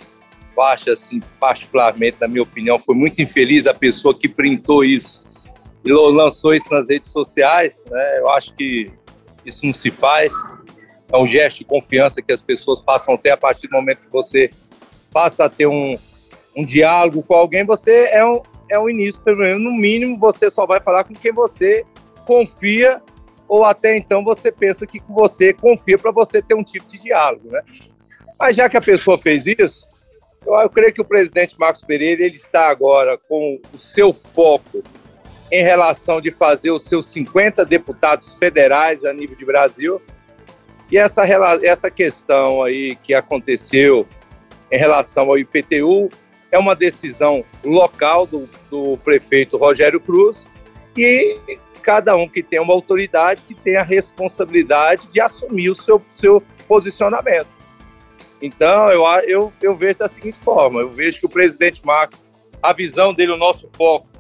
eu 0.57 0.63
acho 0.63 0.91
assim, 0.91 1.21
particularmente, 1.39 2.17
na 2.19 2.27
minha 2.27 2.43
opinião, 2.43 2.81
foi 2.81 2.95
muito 2.95 3.21
infeliz 3.21 3.67
a 3.67 3.75
pessoa 3.75 4.19
que 4.19 4.27
printou 4.27 4.83
isso 4.83 5.23
e 5.85 5.93
lançou 5.93 6.55
isso 6.55 6.73
nas 6.73 6.89
redes 6.89 7.11
sociais. 7.11 7.85
Né? 7.91 8.19
Eu 8.19 8.29
acho 8.31 8.55
que 8.55 8.91
isso 9.45 9.67
não 9.67 9.73
se 9.73 9.91
faz 9.91 10.33
é 11.13 11.19
um 11.19 11.27
gesto 11.27 11.59
de 11.59 11.65
confiança 11.67 12.23
que 12.23 12.33
as 12.33 12.41
pessoas 12.41 12.81
passam 12.81 13.15
a 13.15 13.19
ter 13.19 13.31
a 13.31 13.37
partir 13.37 13.69
do 13.69 13.73
momento 13.73 14.01
que 14.01 14.11
você 14.11 14.49
passa 15.13 15.45
a 15.45 15.49
ter 15.49 15.67
um, 15.67 15.99
um 16.57 16.65
diálogo 16.65 17.23
com 17.23 17.35
alguém, 17.35 17.67
você 17.67 18.09
é 18.11 18.25
um, 18.25 18.41
é 18.71 18.79
um 18.79 18.89
início, 18.89 19.21
pelo 19.21 19.39
menos 19.39 19.63
no 19.63 19.73
mínimo, 19.73 20.19
você 20.19 20.49
só 20.49 20.67
vai 20.67 20.83
falar 20.83 21.05
com 21.05 21.13
quem 21.13 21.31
você 21.31 21.85
confia 22.25 23.03
ou 23.47 23.63
até 23.63 23.95
então 23.95 24.25
você 24.25 24.51
pensa 24.51 24.87
que 24.87 25.03
você 25.07 25.53
confia 25.53 25.99
para 25.99 26.11
você 26.11 26.41
ter 26.41 26.55
um 26.55 26.65
tipo 26.65 26.87
de 26.87 26.99
diálogo, 26.99 27.51
né? 27.51 27.61
Mas 28.41 28.57
já 28.57 28.67
que 28.69 28.79
a 28.79 28.81
pessoa 28.81 29.19
fez 29.19 29.47
isso, 29.47 29.87
eu, 30.47 30.55
eu 30.55 30.71
creio 30.71 30.95
que 30.95 31.03
o 31.03 31.05
presidente 31.05 31.59
Marcos 31.59 31.85
Pereira 31.85 32.25
ele 32.25 32.37
está 32.37 32.69
agora 32.69 33.19
com 33.19 33.61
o 33.71 33.77
seu 33.77 34.15
foco 34.15 34.83
em 35.53 35.63
relação 35.63 36.19
de 36.19 36.31
fazer 36.31 36.71
os 36.71 36.85
seus 36.85 37.07
50 37.09 37.63
deputados 37.67 38.35
federais 38.35 39.05
a 39.05 39.13
nível 39.13 39.37
de 39.37 39.45
Brasil 39.45 40.01
e 40.91 40.97
essa, 40.97 41.25
essa 41.63 41.91
questão 41.91 42.63
aí 42.63 42.97
que 42.97 43.13
aconteceu 43.13 44.09
em 44.71 44.79
relação 44.79 45.25
ao 45.25 45.39
IPTU 45.39 46.11
é 46.51 46.59
uma 46.59 46.75
decisão 46.75 47.45
local 47.63 48.27
do, 48.27 48.49
do 48.71 48.97
prefeito 48.99 49.59
Rogério 49.59 50.01
Cruz 50.01 50.49
e 50.97 51.39
cada 51.83 52.17
um 52.17 52.27
que 52.27 52.43
tem 52.43 52.61
uma 52.61 52.73
autoridade 52.73 53.45
que 53.45 53.55
tem 53.55 53.77
a 53.77 53.83
responsabilidade 53.83 55.09
de 55.09 55.21
assumir 55.21 55.71
o 55.71 55.75
seu, 55.75 56.01
seu 56.15 56.43
posicionamento. 56.67 57.49
Então, 58.41 58.91
eu, 58.91 59.03
eu, 59.27 59.53
eu 59.63 59.75
vejo 59.75 59.99
da 59.99 60.09
seguinte 60.09 60.39
forma: 60.39 60.81
eu 60.81 60.91
vejo 60.91 61.21
que 61.21 61.27
o 61.27 61.29
presidente 61.29 61.85
Marcos, 61.85 62.23
a 62.63 62.73
visão 62.73 63.15
dele, 63.15 63.33
o 63.33 63.37
nosso 63.39 63.69
foco 63.75 64.12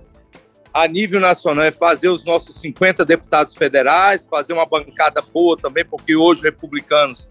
a 0.73 0.89
nível 0.89 1.21
nacional 1.21 1.65
é 1.65 1.71
fazer 1.71 2.09
os 2.09 2.25
nossos 2.25 2.57
50 2.57 3.05
deputados 3.05 3.55
federais, 3.55 4.27
fazer 4.27 4.53
uma 4.53 4.67
bancada 4.67 5.21
boa 5.21 5.57
também, 5.57 5.85
porque 5.85 6.17
hoje 6.17 6.41
os 6.41 6.43
republicanos 6.43 7.29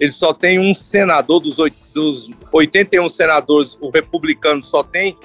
eles 0.00 0.16
só 0.16 0.32
tem 0.32 0.58
um 0.58 0.74
senador 0.74 1.38
dos, 1.38 1.58
dos 1.92 2.30
81 2.50 3.08
senadores, 3.08 3.78
o 3.80 3.90
republicano 3.90 4.62
só 4.62 4.82
tem 4.82 5.16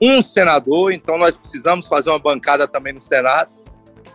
um 0.00 0.20
senador, 0.20 0.92
então 0.92 1.16
nós 1.16 1.36
precisamos 1.36 1.86
fazer 1.86 2.10
uma 2.10 2.18
bancada 2.18 2.66
também 2.66 2.92
no 2.92 3.00
Senado. 3.00 3.52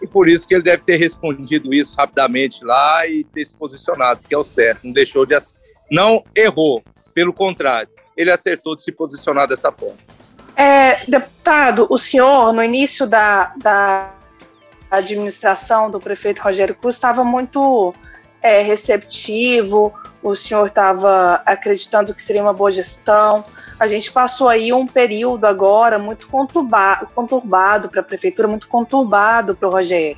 E 0.01 0.05
por 0.05 0.27
isso 0.27 0.45
que 0.45 0.53
ele 0.53 0.63
deve 0.63 0.83
ter 0.83 0.97
respondido 0.97 1.73
isso 1.73 1.95
rapidamente 1.95 2.65
lá 2.65 3.07
e 3.07 3.23
ter 3.23 3.45
se 3.45 3.55
posicionado, 3.55 4.19
que 4.27 4.35
é 4.35 4.37
o 4.37 4.43
certo. 4.43 4.83
Não 4.83 4.91
deixou 4.91 5.25
de 5.25 5.35
não 5.89 6.23
errou, 6.35 6.83
pelo 7.13 7.31
contrário, 7.31 7.89
ele 8.17 8.29
acertou 8.29 8.75
de 8.75 8.83
se 8.83 8.91
posicionar 8.91 9.47
dessa 9.47 9.71
forma. 9.71 10.16
É, 10.57 11.05
deputado, 11.07 11.85
o 11.87 11.99
senhor, 11.99 12.51
no 12.51 12.63
início 12.63 13.05
da, 13.05 13.53
da 13.57 14.11
administração 14.89 15.91
do 15.91 15.99
prefeito 15.99 16.41
Rogério 16.41 16.73
Cruz, 16.73 16.95
estava 16.95 17.23
muito 17.23 17.93
é, 18.41 18.63
receptivo, 18.63 19.93
o 20.23 20.33
senhor 20.33 20.65
estava 20.65 21.43
acreditando 21.45 22.11
que 22.11 22.23
seria 22.23 22.41
uma 22.41 22.53
boa 22.53 22.71
gestão. 22.71 23.45
A 23.79 23.85
gente 23.85 24.11
passou 24.11 24.49
aí 24.49 24.73
um 24.73 24.87
período 24.87 25.45
agora 25.45 25.99
muito 25.99 26.27
conturbado, 26.27 27.89
para 27.89 28.01
a 28.01 28.03
prefeitura, 28.03 28.47
muito 28.47 28.67
conturbado 28.67 29.55
para 29.55 29.67
o 29.67 29.71
Rogério. 29.71 30.17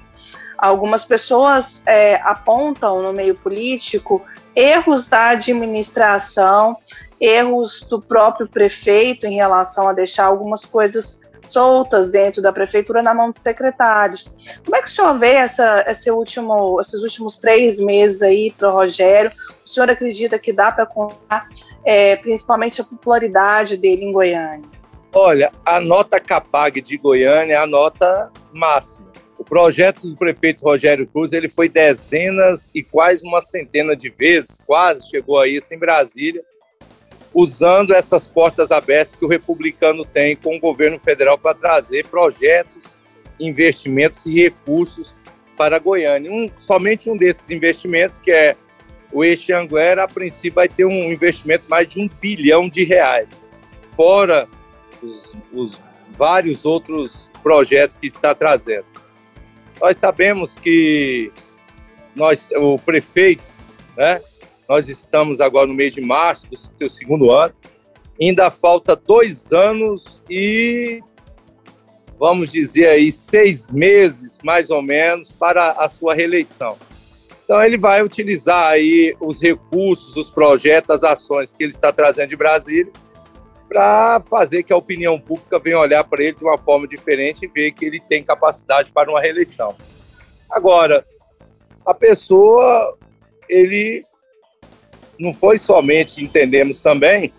Algumas 0.62 1.06
pessoas 1.06 1.82
é, 1.86 2.16
apontam 2.16 3.01
no 3.01 3.13
meio 3.13 3.34
político 3.36 4.22
erros 4.56 5.08
da 5.08 5.30
administração 5.30 6.75
erros 7.20 7.82
do 7.89 8.01
próprio 8.01 8.48
prefeito 8.48 9.25
em 9.25 9.36
relação 9.36 9.88
a 9.88 9.94
deixar 9.94 10.25
algumas 10.25 10.66
coisas 10.66 11.20
soltas 11.50 12.12
dentro 12.12 12.42
da 12.42 12.54
prefeitura 12.54 13.01
na 13.01 13.13
mão 13.13 13.32
dos 13.32 13.42
secretários. 13.42 14.34
Como 14.63 14.75
é 14.75 14.82
que 14.82 14.88
o 14.88 14.92
senhor 14.92 15.18
vê 15.18 15.34
essa, 15.34 15.84
esse 15.88 16.10
último, 16.12 16.80
esses 16.80 17.01
últimos 17.01 17.38
três 17.38 17.80
meses 17.80 18.22
aí 18.22 18.51
para 18.51 18.70
o 18.70 18.72
Rogério? 18.72 19.32
O 19.66 19.68
senhor 19.68 19.89
acredita 19.89 20.38
que 20.38 20.54
dá 20.54 20.72
para 20.72 20.86
contar 20.86 21.50
é, 21.84 22.16
principalmente 22.18 22.82
a 22.82 22.84
popularidade 22.84 23.75
dele 23.78 24.06
em 24.06 24.12
Goiânia? 24.12 24.70
Olha, 25.12 25.51
a 25.66 25.80
nota 25.80 26.20
CAPAG 26.20 26.82
de 26.82 26.98
Goiânia 26.98 27.56
é 27.56 27.58
a 27.58 27.66
nota 27.66 28.32
máxima. 28.54 29.09
O 29.39 29.43
projeto 29.46 30.05
do 30.05 30.17
prefeito 30.17 30.65
Rogério 30.65 31.08
Cruz 31.08 31.31
ele 31.31 31.48
foi 31.48 31.69
dezenas 31.69 32.69
e 32.75 32.84
quase 32.84 33.25
uma 33.25 33.39
centena 33.39 33.96
de 33.96 34.10
vezes, 34.10 34.60
quase 34.67 35.10
chegou 35.10 35.39
a 35.39 35.48
isso 35.48 35.74
em 35.74 35.79
Brasília, 35.79 36.43
usando 37.34 37.93
essas 37.93 38.27
portas 38.27 38.69
abertas 38.69 39.15
que 39.15 39.24
o 39.24 39.29
republicano 39.29 40.03
tem 40.03 40.36
com 40.36 40.58
o 40.58 40.60
governo 40.60 41.00
federal 41.00 41.38
para 41.38 41.55
trazer 41.55 42.05
projetos, 42.08 42.98
investimentos 43.39 44.25
e 44.25 44.43
recursos 44.43 45.15
para 45.55 45.79
Goiânia. 45.79 46.29
Um, 46.29 46.51
somente 46.58 47.10
um 47.10 47.15
desses 47.15 47.50
investimentos, 47.50 48.19
que 48.19 48.31
é 48.31 48.58
o 49.10 49.24
Eixo 49.24 49.55
Anguera, 49.55 50.03
a 50.03 50.08
princípio 50.08 50.55
vai 50.55 50.67
ter 50.67 50.84
um 50.84 51.10
investimento 51.10 51.63
mais 51.69 51.88
de 51.88 52.01
um 52.01 52.10
bilhão 52.19 52.67
de 52.67 52.84
reais, 52.84 53.41
fora 53.96 54.50
os, 55.01 55.38
os 55.53 55.81
vários 56.12 56.65
outros 56.65 57.31
projetos 57.41 57.96
que 57.96 58.08
está 58.08 58.36
trazendo. 58.36 59.00
Nós 59.81 59.98
sabemos 59.98 60.55
que 60.55 61.31
nós, 62.15 62.50
o 62.57 62.77
prefeito, 62.77 63.51
né, 63.95 64.21
nós 64.67 64.88
estamos 64.88 65.39
agora 65.39 65.67
no 65.67 65.74
mês 65.74 65.93
de 65.93 66.01
março 66.01 66.48
do 66.48 66.57
seu 66.57 66.89
segundo 66.89 67.31
ano. 67.31 67.53
Ainda 68.21 68.51
falta 68.51 68.95
dois 68.95 69.53
anos 69.53 70.21
e, 70.29 71.01
vamos 72.19 72.51
dizer 72.51 72.88
aí, 72.88 73.12
seis 73.12 73.69
meses, 73.71 74.38
mais 74.43 74.69
ou 74.69 74.81
menos, 74.81 75.31
para 75.31 75.71
a 75.71 75.88
sua 75.88 76.13
reeleição. 76.13 76.77
Então, 77.43 77.63
ele 77.63 77.77
vai 77.77 78.03
utilizar 78.03 78.67
aí 78.67 79.15
os 79.19 79.41
recursos, 79.41 80.15
os 80.17 80.29
projetos, 80.29 80.98
as 80.98 81.03
ações 81.03 81.53
que 81.53 81.63
ele 81.63 81.71
está 81.71 81.91
trazendo 81.91 82.29
de 82.29 82.36
Brasília 82.36 82.91
para 83.69 84.19
fazer 84.27 84.63
que 84.63 84.73
a 84.73 84.77
opinião 84.77 85.19
pública 85.19 85.59
venha 85.59 85.79
olhar 85.79 86.03
para 86.03 86.23
ele 86.23 86.35
de 86.35 86.43
uma 86.43 86.57
forma 86.57 86.88
diferente 86.88 87.45
e 87.45 87.47
ver 87.47 87.71
que 87.71 87.85
ele 87.85 87.99
tem 87.99 88.23
capacidade 88.23 88.91
para 88.91 89.11
uma 89.11 89.21
reeleição. 89.21 89.75
Agora, 90.49 91.05
a 91.85 91.93
pessoa, 91.93 92.97
ele 93.47 94.03
não 95.19 95.35
foi 95.35 95.59
somente, 95.59 96.23
entendemos 96.23 96.81
também, 96.81 97.31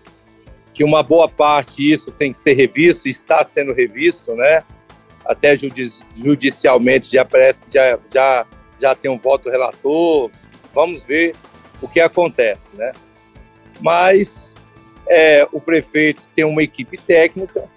que 0.73 0.85
uma 0.85 1.03
boa 1.03 1.27
parte 1.27 1.75
disso 1.75 2.11
tem 2.11 2.31
que 2.31 2.37
ser 2.37 2.53
revisto, 2.53 3.09
está 3.09 3.43
sendo 3.43 3.73
revisto, 3.73 4.33
né? 4.33 4.63
Até 5.25 5.53
judicialmente 6.15 7.11
já 7.11 7.25
parece 7.25 7.65
que 7.65 7.73
já, 7.73 7.99
já, 8.11 8.47
já 8.79 8.95
tem 8.95 9.11
um 9.11 9.19
voto 9.19 9.49
relator. 9.49 10.31
Vamos 10.73 11.03
ver 11.03 11.35
o 11.81 11.89
que 11.89 11.99
acontece, 11.99 12.73
né? 12.77 12.93
Mas 13.81 14.55
é, 15.13 15.45
o 15.51 15.59
prefeito 15.59 16.23
tem 16.33 16.45
uma 16.45 16.63
equipe 16.63 16.97
técnica 16.97 17.67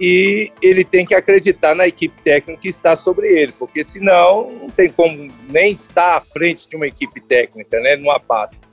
e 0.00 0.52
ele 0.62 0.84
tem 0.84 1.04
que 1.04 1.12
acreditar 1.12 1.74
na 1.74 1.88
equipe 1.88 2.16
técnica 2.22 2.62
que 2.62 2.68
está 2.68 2.96
sobre 2.96 3.26
ele, 3.36 3.50
porque 3.58 3.82
senão 3.82 4.48
não 4.48 4.70
tem 4.70 4.88
como 4.88 5.28
nem 5.48 5.72
estar 5.72 6.18
à 6.18 6.20
frente 6.20 6.68
de 6.68 6.76
uma 6.76 6.86
equipe 6.86 7.20
técnica, 7.20 7.80
né, 7.80 7.96
numa 7.96 8.20
pasta. 8.20 8.64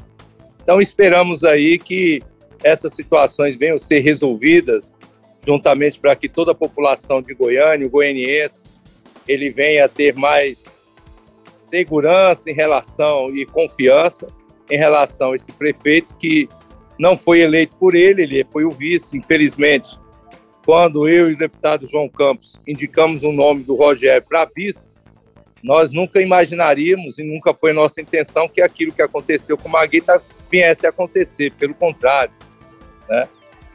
Então 0.62 0.80
esperamos 0.80 1.44
aí 1.44 1.80
que 1.80 2.22
essas 2.64 2.94
situações 2.94 3.56
venham 3.56 3.80
ser 3.80 4.02
resolvidas 4.02 4.94
juntamente 5.44 6.00
para 6.00 6.16
que 6.16 6.30
toda 6.30 6.52
a 6.52 6.56
população 6.56 7.24
de 7.24 7.34
Goiânia, 7.34 7.88
o 7.88 7.90
goianiense, 7.90 8.68
ele 9.28 9.50
venha 9.50 9.86
a 9.86 9.90
ter 9.90 10.14
mais 10.14 10.86
segurança 11.48 12.52
em 12.52 12.54
relação 12.54 13.36
e 13.36 13.48
confiança 13.48 14.28
em 14.70 14.78
relação 14.78 15.32
a 15.32 15.36
esse 15.36 15.52
prefeito 15.52 16.16
que 16.16 16.48
não 16.98 17.18
foi 17.18 17.42
eleito 17.42 17.76
por 17.78 17.94
ele, 17.94 18.24
ele 18.24 18.46
foi 18.46 18.66
o 18.66 18.72
vice, 18.72 19.18
infelizmente. 19.18 20.00
Quando 20.66 21.08
eu 21.08 21.30
e 21.30 21.34
o 21.34 21.38
deputado 21.38 21.88
João 21.88 22.10
Campos 22.10 22.62
indicamos 22.68 23.24
o 23.24 23.32
nome 23.32 23.64
do 23.64 23.76
Rogério 23.76 24.26
para 24.28 24.50
vice, 24.56 24.92
nós 25.64 25.94
nunca 25.94 26.22
imaginaríamos 26.22 27.18
e 27.18 27.24
nunca 27.24 27.54
foi 27.54 27.74
nossa 27.74 28.02
intenção 28.02 28.48
que 28.48 28.62
aquilo 28.62 28.92
que 28.92 29.02
aconteceu 29.02 29.58
com 29.58 29.68
Maguita 29.68 30.22
viesse 30.50 30.86
a 30.86 30.90
acontecer, 30.90 31.52
pelo 31.54 31.74
contrário. 31.74 32.34
Né? 33.10 33.28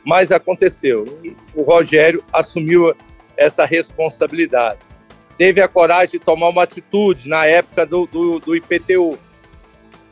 Mas 0.05 0.31
aconteceu. 0.31 1.05
E 1.23 1.37
o 1.55 1.63
Rogério 1.63 2.25
assumiu 2.33 2.95
essa 3.37 3.65
responsabilidade. 3.65 4.81
Teve 5.37 5.61
a 5.61 5.69
coragem 5.69 6.19
de 6.19 6.25
tomar 6.25 6.49
uma 6.49 6.63
atitude 6.63 7.29
na 7.29 7.47
época 7.47 7.85
do, 7.85 8.07
do, 8.07 8.39
do 8.39 8.57
IPTU. 8.57 9.19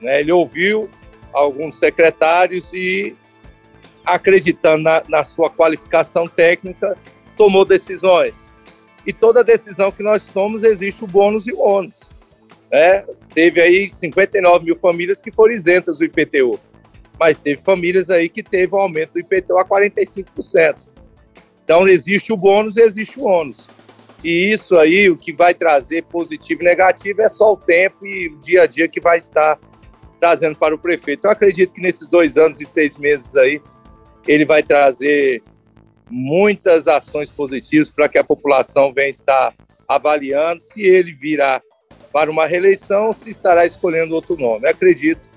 Né? 0.00 0.20
Ele 0.20 0.32
ouviu 0.32 0.88
alguns 1.32 1.78
secretários 1.78 2.72
e, 2.72 3.14
acreditando 4.04 4.82
na, 4.82 5.02
na 5.08 5.24
sua 5.24 5.50
qualificação 5.50 6.26
técnica, 6.26 6.96
tomou 7.36 7.64
decisões. 7.64 8.48
E 9.06 9.12
toda 9.12 9.44
decisão 9.44 9.90
que 9.90 10.02
nós 10.02 10.26
tomamos 10.26 10.64
existe 10.64 11.04
o 11.04 11.06
bônus 11.06 11.46
e 11.46 11.52
o 11.52 11.60
ônus. 11.60 12.10
Né? 12.70 13.04
Teve 13.32 13.60
aí 13.60 13.88
59 13.88 14.64
mil 14.64 14.76
famílias 14.76 15.22
que 15.22 15.30
foram 15.30 15.54
isentas 15.54 15.98
do 15.98 16.04
IPTU, 16.04 16.60
mas 17.18 17.38
teve 17.38 17.62
famílias 17.62 18.10
aí 18.10 18.28
que 18.28 18.42
teve 18.42 18.74
um 18.74 18.80
aumento 18.80 19.12
do 19.12 19.20
IPTU 19.20 19.56
a 19.56 19.64
45%. 19.64 20.76
Então 21.64 21.88
existe 21.88 22.32
o 22.32 22.36
bônus 22.36 22.76
e 22.76 22.82
existe 22.82 23.18
o 23.18 23.24
ônus. 23.24 23.68
E 24.22 24.52
isso 24.52 24.76
aí, 24.76 25.08
o 25.08 25.16
que 25.16 25.32
vai 25.32 25.54
trazer 25.54 26.02
positivo 26.04 26.62
e 26.62 26.64
negativo 26.64 27.22
é 27.22 27.28
só 27.28 27.52
o 27.52 27.56
tempo 27.56 28.04
e 28.04 28.28
o 28.28 28.40
dia 28.40 28.62
a 28.62 28.66
dia 28.66 28.88
que 28.88 29.00
vai 29.00 29.18
estar 29.18 29.58
trazendo 30.18 30.56
para 30.56 30.74
o 30.74 30.78
prefeito. 30.78 31.26
Eu 31.26 31.30
acredito 31.30 31.74
que 31.74 31.80
nesses 31.80 32.08
dois 32.08 32.36
anos 32.36 32.60
e 32.60 32.66
seis 32.66 32.98
meses 32.98 33.36
aí, 33.36 33.60
ele 34.26 34.44
vai 34.44 34.62
trazer 34.62 35.42
muitas 36.10 36.88
ações 36.88 37.30
positivas 37.30 37.92
para 37.92 38.08
que 38.08 38.18
a 38.18 38.24
população 38.24 38.92
venha 38.92 39.08
estar 39.08 39.54
avaliando 39.86 40.60
se 40.60 40.82
ele 40.82 41.12
virá 41.12 41.62
para 42.12 42.30
uma 42.30 42.46
reeleição 42.46 43.06
ou 43.06 43.12
se 43.12 43.30
estará 43.30 43.64
escolhendo 43.64 44.14
outro 44.14 44.36
nome. 44.36 44.66
Eu 44.66 44.70
acredito 44.70 45.28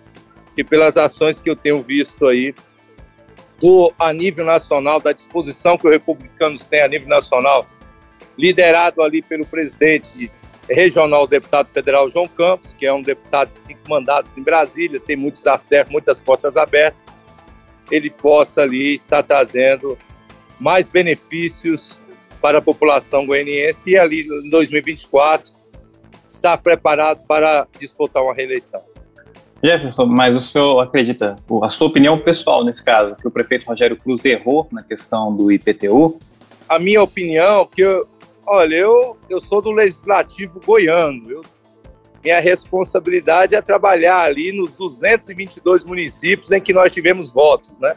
que 0.56 0.64
pelas 0.64 0.98
ações 0.98 1.40
que 1.40 1.50
eu 1.50 1.56
tenho 1.56 1.82
visto 1.82 2.28
aí, 2.28 2.54
do, 3.62 3.94
a 4.00 4.12
nível 4.12 4.44
nacional, 4.44 5.00
da 5.00 5.12
disposição 5.12 5.78
que 5.78 5.88
os 5.88 5.94
republicanos 5.94 6.66
têm 6.66 6.82
a 6.82 6.88
nível 6.88 7.08
nacional, 7.08 7.68
liderado 8.38 9.02
ali 9.02 9.22
pelo 9.22 9.46
presidente 9.46 10.32
regional 10.74 11.28
deputado 11.28 11.70
federal 11.70 12.10
João 12.10 12.28
Campos, 12.28 12.74
que 12.74 12.86
é 12.86 12.94
um 12.94 13.02
deputado 13.02 13.50
de 13.50 13.56
cinco 13.56 13.90
mandatos 13.90 14.38
em 14.38 14.44
Brasília, 14.44 15.00
tem 15.00 15.16
muitos 15.16 15.46
acertos, 15.48 15.92
muitas 15.92 16.22
portas 16.22 16.58
abertas, 16.58 17.14
ele 17.90 18.10
possa 18.10 18.62
ali 18.62 18.96
estar 18.96 19.24
trazendo 19.24 19.98
mais 20.60 20.88
benefícios 20.88 22.02
para 22.42 22.60
a 22.60 22.62
população 22.62 23.26
goianiense 23.26 23.92
e 23.92 23.98
ali 23.98 24.22
em 24.22 24.50
2024 24.50 25.54
estar 26.28 26.58
preparado 26.58 27.26
para 27.28 27.68
disputar 27.80 28.24
uma 28.24 28.34
reeleição. 28.34 28.82
Jefferson, 29.64 30.06
mas 30.06 30.36
o 30.36 30.42
senhor 30.42 30.80
acredita, 30.80 31.36
a 31.62 31.70
sua 31.70 31.88
opinião 31.88 32.18
pessoal 32.18 32.64
nesse 32.64 32.84
caso, 32.84 33.16
que 33.16 33.28
o 33.28 33.32
prefeito 33.32 33.66
Rogério 33.68 33.96
Cruz 33.96 34.26
errou 34.26 34.68
na 34.72 34.82
questão 34.82 35.36
do 35.36 35.52
IPTU? 35.52 36.20
A 36.68 36.80
minha 36.80 37.04
opinião, 37.04 37.66
que 37.68 37.82
eu, 37.82 38.08
Olha, 38.46 38.76
eu, 38.76 39.18
eu 39.30 39.40
sou 39.40 39.62
do 39.62 39.72
Legislativo 39.72 40.60
goiano. 40.66 41.30
Eu, 41.30 41.42
minha 42.24 42.40
responsabilidade 42.40 43.56
é 43.56 43.62
trabalhar 43.62 44.22
ali 44.22 44.52
nos 44.52 44.78
222 44.78 45.84
municípios 45.86 46.52
em 46.52 46.62
que 46.62 46.74
nós 46.74 46.94
tivemos 46.94 47.32
votos, 47.32 47.80
né? 47.80 47.96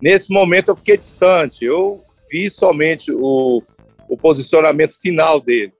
Nesse 0.00 0.32
momento 0.32 0.70
eu 0.70 0.76
fiquei 0.76 0.96
distante. 0.96 1.64
Eu 1.64 2.02
vi 2.30 2.48
somente 2.48 3.12
o, 3.12 3.62
o 4.08 4.16
posicionamento 4.16 4.98
final 4.98 5.40
dele. 5.40 5.72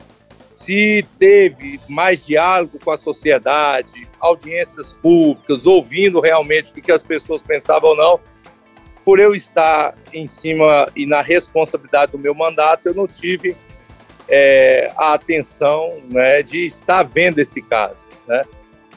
Se 0.46 1.06
teve 1.18 1.78
mais 1.88 2.24
diálogo 2.24 2.78
com 2.82 2.90
a 2.90 2.96
sociedade, 2.96 4.08
audiências 4.18 4.94
públicas, 4.94 5.66
ouvindo 5.66 6.20
realmente 6.20 6.70
o 6.70 6.74
que, 6.74 6.80
que 6.80 6.92
as 6.92 7.02
pessoas 7.02 7.42
pensavam 7.42 7.90
ou 7.90 7.96
não, 7.96 8.20
por 9.08 9.18
eu 9.18 9.34
estar 9.34 9.94
em 10.12 10.26
cima 10.26 10.86
e 10.94 11.06
na 11.06 11.22
responsabilidade 11.22 12.12
do 12.12 12.18
meu 12.18 12.34
mandato, 12.34 12.90
eu 12.90 12.94
não 12.94 13.06
tive 13.06 13.56
é, 14.28 14.92
a 14.98 15.14
atenção 15.14 15.98
né, 16.10 16.42
de 16.42 16.66
estar 16.66 17.04
vendo 17.04 17.38
esse 17.38 17.62
caso. 17.62 18.06
Né? 18.26 18.42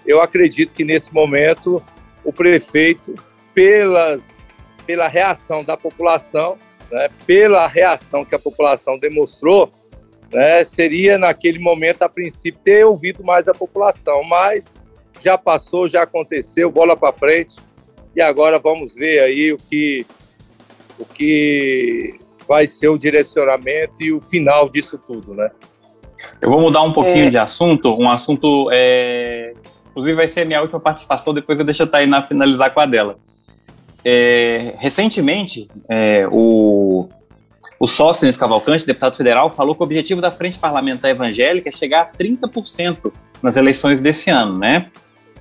Eu 0.06 0.22
acredito 0.22 0.76
que 0.76 0.84
nesse 0.84 1.14
momento 1.14 1.82
o 2.26 2.34
prefeito, 2.34 3.16
pelas, 3.54 4.38
pela 4.86 5.08
reação 5.08 5.64
da 5.64 5.78
população, 5.78 6.58
né, 6.92 7.08
pela 7.26 7.66
reação 7.66 8.26
que 8.26 8.36
a 8.36 8.40
população 8.40 9.00
demonstrou, 9.00 9.72
né, 10.30 10.66
seria 10.66 11.18
naquele 11.18 11.58
momento, 11.58 12.04
a 12.04 12.10
princípio, 12.10 12.60
ter 12.62 12.86
ouvido 12.86 13.24
mais 13.24 13.48
a 13.48 13.54
população, 13.54 14.26
mas 14.26 14.76
já 15.22 15.38
passou, 15.38 15.88
já 15.88 16.04
aconteceu, 16.04 16.70
bola 16.70 16.98
para 16.98 17.14
frente 17.14 17.56
e 18.16 18.22
agora 18.22 18.60
vamos 18.60 18.94
ver 18.94 19.20
aí 19.22 19.54
o 19.54 19.58
que, 19.58 20.06
o 21.00 21.06
que 21.06 22.20
vai 22.48 22.68
ser 22.68 22.90
o 22.90 22.98
direcionamento 22.98 24.04
e 24.04 24.12
o 24.12 24.20
final 24.20 24.70
disso 24.70 24.98
tudo, 24.98 25.34
né? 25.34 25.50
Eu 26.42 26.50
vou 26.50 26.62
mudar 26.62 26.82
um 26.82 26.94
pouquinho 26.94 27.28
é. 27.28 27.30
de 27.30 27.38
assunto, 27.38 27.96
um 27.96 28.10
assunto, 28.10 28.70
é... 28.72 29.54
inclusive 29.90 30.16
vai 30.16 30.28
ser 30.28 30.42
a 30.42 30.46
minha 30.46 30.62
última 30.62 30.80
participação, 30.80 31.34
depois 31.34 31.58
eu 31.58 31.66
deixo 31.66 31.84
a 31.84 31.88
Tainá 31.88 32.22
finalizar 32.24 32.74
com 32.74 32.80
a 32.80 32.86
dela. 32.86 33.18
É... 34.04 34.76
recentemente, 34.78 35.70
é, 35.88 36.28
o, 36.32 37.08
o 37.80 37.88
Sócrates 37.88 38.38
Cavalcante, 38.38 38.86
deputado 38.86 39.16
federal, 39.16 39.52
falou 39.52 39.74
que 39.74 39.82
o 39.82 39.86
objetivo 39.86 40.22
da 40.22 40.32
Frente 40.32 40.60
Parlamentar 40.60 41.12
Evangélica 41.12 41.70
é 41.70 41.72
chegar 41.72 42.02
a 42.02 42.12
30% 42.12 43.12
nas 43.42 43.58
eleições 43.58 44.02
desse 44.02 44.30
ano, 44.30 44.58
né? 44.58 44.90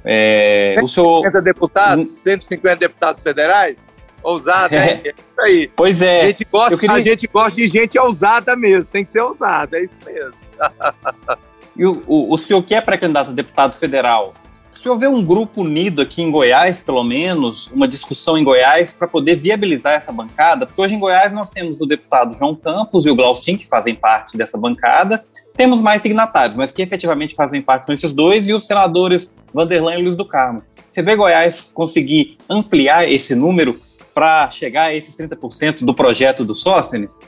É, 0.05 0.75
150 0.77 0.85
o 0.85 0.89
senhor... 0.89 1.43
deputados, 1.43 2.09
150 2.23 2.77
deputados 2.77 3.23
federais? 3.23 3.87
Ousada, 4.23 4.77
é. 4.77 5.01
é 5.05 5.09
isso 5.09 5.41
aí. 5.41 5.71
Pois 5.75 6.03
é. 6.03 6.23
A 6.23 6.27
gente, 6.27 6.45
gosta, 6.45 6.77
queria... 6.77 6.97
a 6.97 7.01
gente 7.01 7.27
gosta 7.27 7.53
de 7.53 7.67
gente 7.67 7.99
ousada 7.99 8.55
mesmo, 8.55 8.91
tem 8.91 9.05
que 9.05 9.11
ser 9.11 9.21
ousada, 9.21 9.79
é 9.79 9.85
isso 9.85 9.99
mesmo. 10.05 10.35
e 11.77 11.87
o, 11.87 12.03
o, 12.07 12.35
o 12.35 12.39
senhor 12.39 12.63
que 12.63 12.75
é 12.75 12.81
pré-candidato 12.81 13.31
a 13.31 13.33
deputado 13.33 13.75
federal, 13.75 14.35
o 14.81 14.83
senhor 14.83 14.97
vê 14.97 15.07
um 15.07 15.23
grupo 15.23 15.61
unido 15.61 16.01
aqui 16.01 16.23
em 16.23 16.31
Goiás, 16.31 16.81
pelo 16.81 17.05
menos, 17.05 17.67
uma 17.69 17.87
discussão 17.87 18.39
em 18.39 18.43
Goiás 18.43 18.95
para 18.95 19.07
poder 19.07 19.37
viabilizar 19.37 19.93
essa 19.93 20.11
bancada? 20.11 20.65
Porque 20.65 20.81
hoje 20.81 20.95
em 20.95 20.99
Goiás 20.99 21.31
nós 21.35 21.51
temos 21.51 21.79
o 21.81 21.85
deputado 21.87 22.35
João 22.35 22.55
Campos 22.55 23.05
e 23.05 23.11
o 23.11 23.15
Glaustin, 23.15 23.59
que 23.59 23.69
fazem 23.69 23.95
parte 23.95 24.39
dessa 24.39 24.57
bancada, 24.57 25.23
temos 25.61 25.83
mais 25.83 26.01
signatários, 26.01 26.57
mas 26.57 26.73
que 26.73 26.81
efetivamente 26.81 27.35
fazem 27.35 27.61
parte 27.61 27.85
são 27.85 27.95
esses 27.95 28.15
dois, 28.15 28.49
e 28.49 28.55
os 28.55 28.67
senadores 28.67 29.31
Vanderlan 29.53 29.95
e 29.97 30.03
Luiz 30.03 30.17
do 30.17 30.25
Carmo. 30.25 30.63
Você 30.91 31.03
vê 31.03 31.15
Goiás 31.15 31.65
conseguir 31.75 32.39
ampliar 32.49 33.07
esse 33.07 33.35
número 33.35 33.79
para 34.15 34.51
chegar 34.51 34.85
a 34.85 34.95
esses 34.95 35.15
30% 35.15 35.85
do 35.85 35.93
projeto 35.93 36.47
do 36.47 36.55
Sóstenes? 36.55 37.21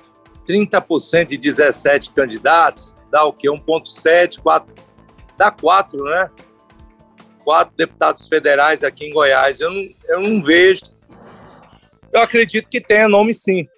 30% 0.48 1.26
de 1.26 1.36
17 1.36 2.10
candidatos 2.12 2.96
dá 3.10 3.22
o 3.22 3.34
quê? 3.34 3.50
1,7, 3.50 4.40
4, 4.40 4.74
dá 5.36 5.50
4, 5.50 6.02
né? 6.02 6.30
Quatro 7.44 7.74
deputados 7.76 8.26
federais 8.26 8.82
aqui 8.82 9.04
em 9.04 9.12
Goiás. 9.12 9.60
Eu 9.60 9.70
não, 9.70 9.88
eu 10.08 10.20
não 10.22 10.42
vejo 10.42 10.80
Eu 12.10 12.22
acredito 12.22 12.66
que 12.70 12.80
tenha 12.80 13.06
nome 13.10 13.34
sim. 13.34 13.68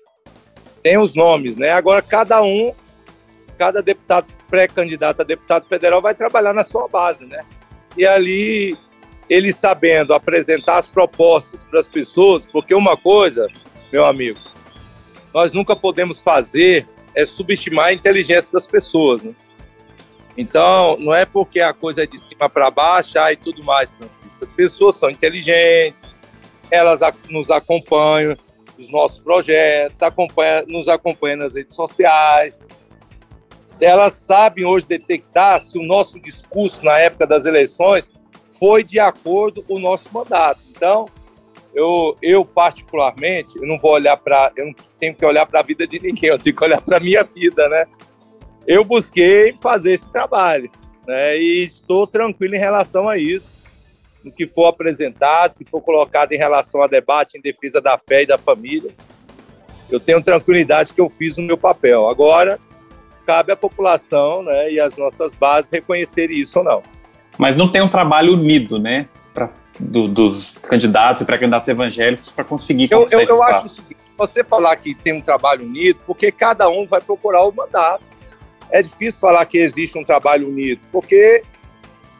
Tem 0.80 0.96
os 0.96 1.12
nomes, 1.12 1.56
né? 1.56 1.72
Agora 1.72 2.00
cada 2.00 2.40
um, 2.40 2.72
cada 3.54 3.82
deputado 3.82 4.26
pré-candidato 4.48 5.22
a 5.22 5.24
deputado 5.24 5.66
federal 5.66 6.02
vai 6.02 6.14
trabalhar 6.14 6.52
na 6.52 6.64
sua 6.64 6.88
base, 6.88 7.24
né? 7.24 7.42
E 7.96 8.06
ali 8.06 8.76
ele 9.28 9.52
sabendo 9.52 10.12
apresentar 10.12 10.78
as 10.78 10.88
propostas 10.88 11.64
para 11.64 11.80
as 11.80 11.88
pessoas, 11.88 12.46
porque 12.46 12.74
uma 12.74 12.96
coisa, 12.96 13.48
meu 13.92 14.04
amigo, 14.04 14.38
nós 15.32 15.52
nunca 15.52 15.74
podemos 15.74 16.20
fazer 16.20 16.86
é 17.14 17.24
subestimar 17.24 17.86
a 17.86 17.92
inteligência 17.92 18.52
das 18.52 18.66
pessoas, 18.66 19.22
né? 19.22 19.34
Então, 20.36 20.96
não 20.98 21.14
é 21.14 21.24
porque 21.24 21.60
a 21.60 21.72
coisa 21.72 22.02
é 22.02 22.06
de 22.06 22.18
cima 22.18 22.48
para 22.48 22.70
baixo 22.70 23.16
ah, 23.18 23.32
e 23.32 23.36
tudo 23.36 23.62
mais, 23.62 23.92
Francisco. 23.92 24.42
As 24.42 24.50
pessoas 24.50 24.96
são 24.96 25.08
inteligentes, 25.08 26.12
elas 26.70 27.00
nos 27.30 27.50
acompanham 27.50 28.36
nos 28.76 28.90
nossos 28.90 29.20
projetos, 29.20 30.02
acompanham, 30.02 30.64
nos 30.66 30.88
acompanham 30.88 31.38
nas 31.38 31.54
redes 31.54 31.76
sociais. 31.76 32.66
Elas 33.80 34.14
sabem 34.14 34.64
hoje 34.64 34.86
detectar 34.86 35.60
se 35.60 35.78
o 35.78 35.82
nosso 35.82 36.18
discurso 36.20 36.84
na 36.84 36.98
época 36.98 37.26
das 37.26 37.44
eleições 37.44 38.08
foi 38.58 38.84
de 38.84 38.98
acordo 38.98 39.62
com 39.62 39.74
o 39.74 39.80
nosso 39.80 40.08
mandato. 40.12 40.60
Então, 40.70 41.06
eu, 41.74 42.16
eu 42.22 42.44
particularmente, 42.44 43.56
eu 43.56 43.66
não 43.66 43.78
vou 43.78 43.92
olhar 43.92 44.16
para, 44.16 44.52
eu 44.56 44.66
não 44.66 44.74
tenho 44.98 45.14
que 45.14 45.26
olhar 45.26 45.44
para 45.44 45.60
a 45.60 45.62
vida 45.62 45.86
de 45.86 45.98
ninguém, 46.00 46.30
eu 46.30 46.38
tenho 46.38 46.54
que 46.54 46.64
olhar 46.64 46.80
para 46.80 46.98
a 46.98 47.00
minha 47.00 47.24
vida, 47.24 47.68
né? 47.68 47.84
Eu 48.66 48.84
busquei 48.84 49.54
fazer 49.58 49.92
esse 49.92 50.10
trabalho, 50.10 50.70
né? 51.06 51.36
E 51.36 51.64
estou 51.64 52.06
tranquilo 52.06 52.54
em 52.54 52.60
relação 52.60 53.08
a 53.08 53.18
isso, 53.18 53.58
no 54.22 54.30
que 54.30 54.46
for 54.46 54.66
apresentado, 54.66 55.58
que 55.58 55.64
for 55.64 55.82
colocado 55.82 56.32
em 56.32 56.38
relação 56.38 56.80
a 56.80 56.86
debate 56.86 57.36
em 57.36 57.40
defesa 57.40 57.80
da 57.80 57.98
fé 57.98 58.22
e 58.22 58.26
da 58.26 58.38
família. 58.38 58.90
Eu 59.90 60.00
tenho 60.00 60.22
tranquilidade 60.22 60.94
que 60.94 61.00
eu 61.00 61.10
fiz 61.10 61.36
o 61.36 61.42
meu 61.42 61.58
papel. 61.58 62.08
Agora, 62.08 62.58
cabe 63.26 63.52
à 63.52 63.56
população, 63.56 64.42
né, 64.42 64.70
e 64.70 64.80
às 64.80 64.96
nossas 64.96 65.34
bases 65.34 65.70
reconhecerem 65.70 66.40
isso 66.40 66.58
ou 66.58 66.64
não. 66.64 66.82
Mas 67.38 67.56
não 67.56 67.70
tem 67.70 67.82
um 67.82 67.88
trabalho 67.88 68.34
unido, 68.34 68.78
né? 68.78 69.08
Pra 69.32 69.50
do, 69.78 70.06
dos 70.06 70.58
candidatos 70.58 71.22
e 71.22 71.24
pré-candidatos 71.24 71.68
evangélicos 71.68 72.30
para 72.30 72.44
conseguir 72.44 72.88
eu, 72.90 73.04
eu, 73.10 73.20
eu 73.20 73.42
acho 73.42 73.68
seguinte, 73.70 73.96
você 74.16 74.44
falar 74.44 74.76
que 74.76 74.94
tem 74.94 75.12
um 75.12 75.20
trabalho 75.20 75.66
unido, 75.66 75.98
porque 76.06 76.30
cada 76.30 76.68
um 76.68 76.86
vai 76.86 77.00
procurar 77.00 77.44
o 77.44 77.52
mandato. 77.52 78.04
É 78.70 78.80
difícil 78.80 79.20
falar 79.20 79.44
que 79.46 79.58
existe 79.58 79.98
um 79.98 80.04
trabalho 80.04 80.48
unido, 80.48 80.80
porque 80.92 81.42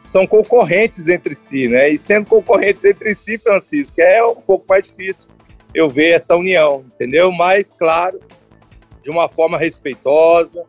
são 0.03 0.27
concorrentes 0.27 1.07
entre 1.07 1.33
si, 1.33 1.67
né? 1.67 1.89
E 1.89 1.97
sendo 1.97 2.27
concorrentes 2.27 2.83
entre 2.83 3.15
si, 3.15 3.37
Francisco, 3.37 3.99
é 3.99 4.23
um 4.23 4.35
pouco 4.35 4.65
mais 4.69 4.85
difícil 4.85 5.31
eu 5.73 5.89
ver 5.89 6.11
essa 6.11 6.35
união, 6.35 6.85
entendeu? 6.93 7.31
Mas, 7.31 7.71
claro, 7.71 8.19
de 9.01 9.09
uma 9.09 9.27
forma 9.27 9.57
respeitosa, 9.57 10.63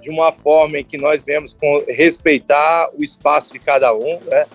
de 0.00 0.10
uma 0.10 0.32
forma 0.32 0.78
em 0.78 0.84
que 0.84 0.96
nós 0.96 1.22
vemos 1.22 1.56
respeitar 1.88 2.90
o 2.96 3.02
espaço 3.02 3.52
de 3.52 3.58
cada 3.58 3.94
um, 3.94 4.18
né? 4.26 4.46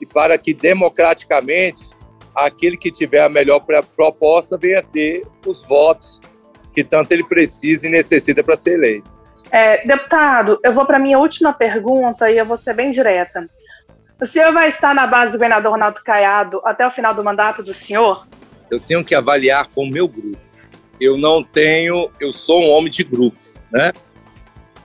e 0.00 0.06
para 0.06 0.38
que 0.38 0.54
democraticamente 0.54 1.96
aquele 2.34 2.76
que 2.76 2.90
tiver 2.90 3.20
a 3.20 3.28
melhor 3.28 3.60
proposta 3.96 4.56
venha 4.56 4.82
ter 4.82 5.26
os 5.46 5.62
votos 5.64 6.20
que 6.72 6.84
tanto 6.84 7.12
ele 7.12 7.24
precisa 7.24 7.86
e 7.86 7.90
necessita 7.90 8.42
para 8.44 8.54
ser 8.54 8.74
eleito. 8.74 9.12
É, 9.50 9.84
deputado, 9.84 10.60
eu 10.62 10.72
vou 10.72 10.84
para 10.86 10.98
minha 10.98 11.18
última 11.18 11.52
pergunta 11.52 12.30
e 12.30 12.38
eu 12.38 12.46
vou 12.46 12.56
ser 12.56 12.74
bem 12.74 12.90
direta. 12.90 13.48
O 14.20 14.26
senhor 14.26 14.52
vai 14.52 14.68
estar 14.68 14.94
na 14.94 15.06
base 15.06 15.32
do 15.32 15.38
governador 15.38 15.72
Ronaldo 15.72 16.00
Caiado 16.04 16.60
até 16.64 16.86
o 16.86 16.90
final 16.90 17.14
do 17.14 17.24
mandato 17.24 17.62
do 17.62 17.72
senhor? 17.72 18.26
Eu 18.70 18.78
tenho 18.78 19.04
que 19.04 19.14
avaliar 19.14 19.68
com 19.68 19.84
o 19.84 19.90
meu 19.90 20.06
grupo. 20.06 20.38
Eu 21.00 21.16
não 21.16 21.42
tenho, 21.42 22.10
eu 22.20 22.32
sou 22.32 22.62
um 22.62 22.70
homem 22.70 22.90
de 22.90 23.04
grupo, 23.04 23.38
né? 23.72 23.92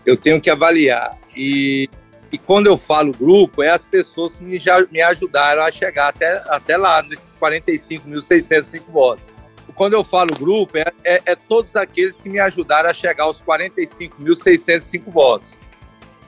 Eu 0.05 0.17
tenho 0.17 0.41
que 0.41 0.49
avaliar. 0.49 1.17
E 1.35 1.89
e 2.33 2.37
quando 2.39 2.65
eu 2.65 2.79
falo 2.79 3.11
grupo, 3.11 3.61
é 3.61 3.69
as 3.69 3.85
pessoas 3.85 4.37
que 4.37 4.43
me, 4.43 4.57
me 4.91 5.01
ajudaram 5.03 5.61
a 5.61 5.71
chegar 5.71 6.07
até, 6.07 6.43
até 6.47 6.75
lá, 6.75 7.03
nesses 7.03 7.37
45.605 7.37 8.81
votos. 8.91 9.31
Quando 9.75 9.93
eu 9.93 10.03
falo 10.03 10.33
grupo, 10.33 10.75
é, 10.75 10.85
é, 11.03 11.21
é, 11.27 11.35
todos 11.35 11.75
aqueles 11.75 12.19
que 12.19 12.27
me 12.29 12.39
ajudaram 12.39 12.89
a 12.89 12.93
chegar 12.93 13.25
aos 13.25 13.39
45.605 13.43 15.11
votos. 15.11 15.59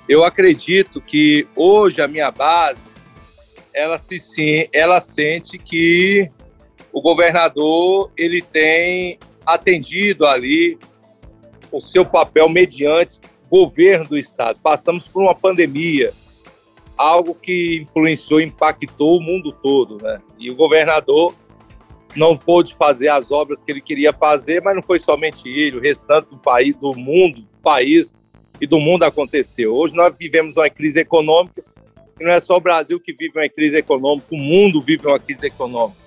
Eu 0.07 0.23
acredito 0.23 1.01
que 1.01 1.47
hoje 1.55 1.99
a 2.03 2.07
minha 2.07 2.29
base, 2.29 2.79
ela, 3.73 3.97
se, 3.97 4.19
sim, 4.19 4.67
ela 4.71 5.01
sente 5.01 5.57
que 5.57 6.29
o 6.93 7.01
governador 7.01 8.11
ele 8.15 8.43
tem 8.43 9.17
atendido 9.43 10.27
ali 10.27 10.77
o 11.71 11.81
seu 11.81 12.05
papel 12.05 12.47
mediante 12.47 13.19
governo 13.49 14.07
do 14.07 14.17
Estado. 14.17 14.59
Passamos 14.61 15.07
por 15.07 15.21
uma 15.21 15.35
pandemia, 15.35 16.13
algo 16.97 17.35
que 17.35 17.79
influenciou, 17.81 18.39
impactou 18.39 19.17
o 19.17 19.21
mundo 19.21 19.51
todo, 19.51 20.01
né? 20.01 20.21
E 20.39 20.49
o 20.49 20.55
governador 20.55 21.33
não 22.15 22.37
pôde 22.37 22.73
fazer 22.73 23.09
as 23.09 23.31
obras 23.31 23.61
que 23.61 23.71
ele 23.71 23.81
queria 23.81 24.13
fazer, 24.13 24.61
mas 24.61 24.75
não 24.75 24.81
foi 24.81 24.99
somente 24.99 25.49
ele, 25.49 25.77
o 25.77 25.81
restante 25.81 26.29
do 26.29 26.37
país, 26.37 26.75
do 26.77 26.93
mundo, 26.95 27.41
do 27.41 27.57
país 27.61 28.15
e 28.59 28.65
do 28.65 28.79
mundo 28.79 29.03
aconteceu. 29.03 29.73
Hoje 29.73 29.95
nós 29.95 30.13
vivemos 30.17 30.55
uma 30.55 30.69
crise 30.69 30.99
econômica, 30.99 31.63
e 32.19 32.23
não 32.23 32.31
é 32.31 32.39
só 32.39 32.55
o 32.55 32.61
Brasil 32.61 32.99
que 32.99 33.11
vive 33.11 33.37
uma 33.37 33.49
crise 33.49 33.77
econômica, 33.77 34.27
o 34.31 34.37
mundo 34.37 34.81
vive 34.81 35.05
uma 35.05 35.19
crise 35.19 35.47
econômica. 35.47 36.05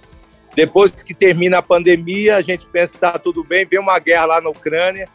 Depois 0.54 0.90
que 0.90 1.14
termina 1.14 1.58
a 1.58 1.62
pandemia, 1.62 2.36
a 2.36 2.40
gente 2.40 2.66
pensa 2.66 2.92
que 2.92 2.96
está 2.96 3.18
tudo 3.18 3.44
bem, 3.44 3.66
vem 3.66 3.78
uma 3.78 3.98
guerra 3.98 4.24
lá 4.24 4.40
na 4.40 4.48
Ucrânia, 4.48 5.06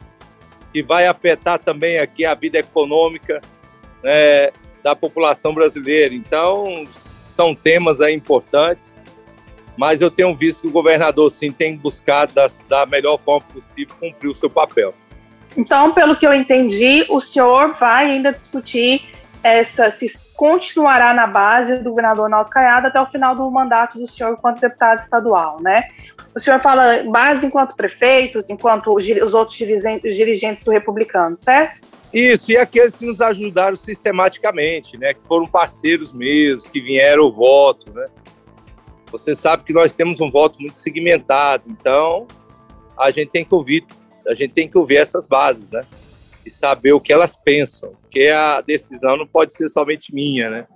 que 0.74 0.82
vai 0.82 1.06
afetar 1.06 1.60
também 1.60 2.00
aqui 2.00 2.26
a 2.26 2.34
vida 2.34 2.58
econômica 2.58 3.40
né, 4.04 4.50
da 4.84 4.96
população 4.96 5.54
brasileira. 5.54 6.14
Então, 6.16 6.86
são 6.92 7.54
temas 7.54 8.02
aí 8.02 8.14
importantes, 8.14 8.96
mas 9.78 10.02
eu 10.02 10.10
tenho 10.10 10.36
visto 10.36 10.62
que 10.62 10.68
o 10.68 10.72
governador, 10.72 11.30
sim, 11.32 11.52
tem 11.52 11.78
buscado 11.78 12.34
da, 12.34 12.48
da 12.68 12.86
melhor 12.88 13.20
forma 13.20 13.46
possível 13.54 13.96
cumprir 14.00 14.30
o 14.30 14.36
seu 14.36 14.50
papel. 14.50 14.94
Então, 15.56 15.94
pelo 15.94 16.16
que 16.16 16.26
eu 16.26 16.34
entendi, 16.34 17.06
o 17.08 17.22
senhor 17.22 17.74
vai 17.74 18.08
ainda 18.08 18.32
discutir 18.32 19.13
essa, 19.44 19.92
se 19.92 20.18
continuará 20.34 21.14
na 21.14 21.28
base 21.28 21.78
do 21.80 21.90
governador 21.90 22.30
Naldo 22.30 22.50
Caiado 22.50 22.88
até 22.88 23.00
o 23.00 23.06
final 23.06 23.36
do 23.36 23.50
mandato 23.52 24.00
do 24.00 24.08
senhor 24.08 24.34
enquanto 24.34 24.62
deputado 24.62 25.00
estadual, 25.00 25.62
né? 25.62 25.88
O 26.34 26.40
senhor 26.40 26.60
fala 26.60 27.04
base 27.04 27.46
enquanto 27.46 27.76
prefeitos, 27.76 28.50
enquanto 28.50 28.96
os 28.96 29.34
outros 29.34 29.58
dirigentes 29.58 30.64
do 30.64 30.72
republicano, 30.72 31.38
certo? 31.38 31.82
Isso, 32.12 32.52
e 32.52 32.58
aqueles 32.58 32.96
que 32.96 33.06
nos 33.06 33.20
ajudaram 33.20 33.76
sistematicamente, 33.76 34.98
né? 34.98 35.14
Que 35.14 35.22
foram 35.28 35.46
parceiros 35.46 36.14
meus, 36.14 36.68
que 36.68 36.80
vieram 36.80 37.26
o 37.26 37.32
voto, 37.32 37.92
né? 37.94 38.06
Você 39.12 39.36
sabe 39.36 39.64
que 39.64 39.74
nós 39.74 39.94
temos 39.94 40.22
um 40.22 40.30
voto 40.30 40.60
muito 40.60 40.78
segmentado, 40.78 41.66
então 41.68 42.28
a 42.98 43.12
gente 43.12 43.30
tem 43.30 43.44
que 43.44 43.54
ouvir, 43.54 43.86
a 44.28 44.34
gente 44.34 44.54
tem 44.54 44.68
que 44.68 44.78
ouvir 44.78 44.98
essas 44.98 45.28
bases, 45.28 45.72
né? 45.72 45.82
E 46.46 46.50
saber 46.50 46.94
o 46.94 47.02
que 47.02 47.14
elas 47.14 47.36
pensam, 47.36 47.94
porque 48.02 48.28
a 48.28 48.62
decisão 48.62 49.18
não 49.18 49.28
pode 49.28 49.54
ser 49.54 49.68
somente 49.68 50.14
minha, 50.14 50.50
né? 50.50 50.68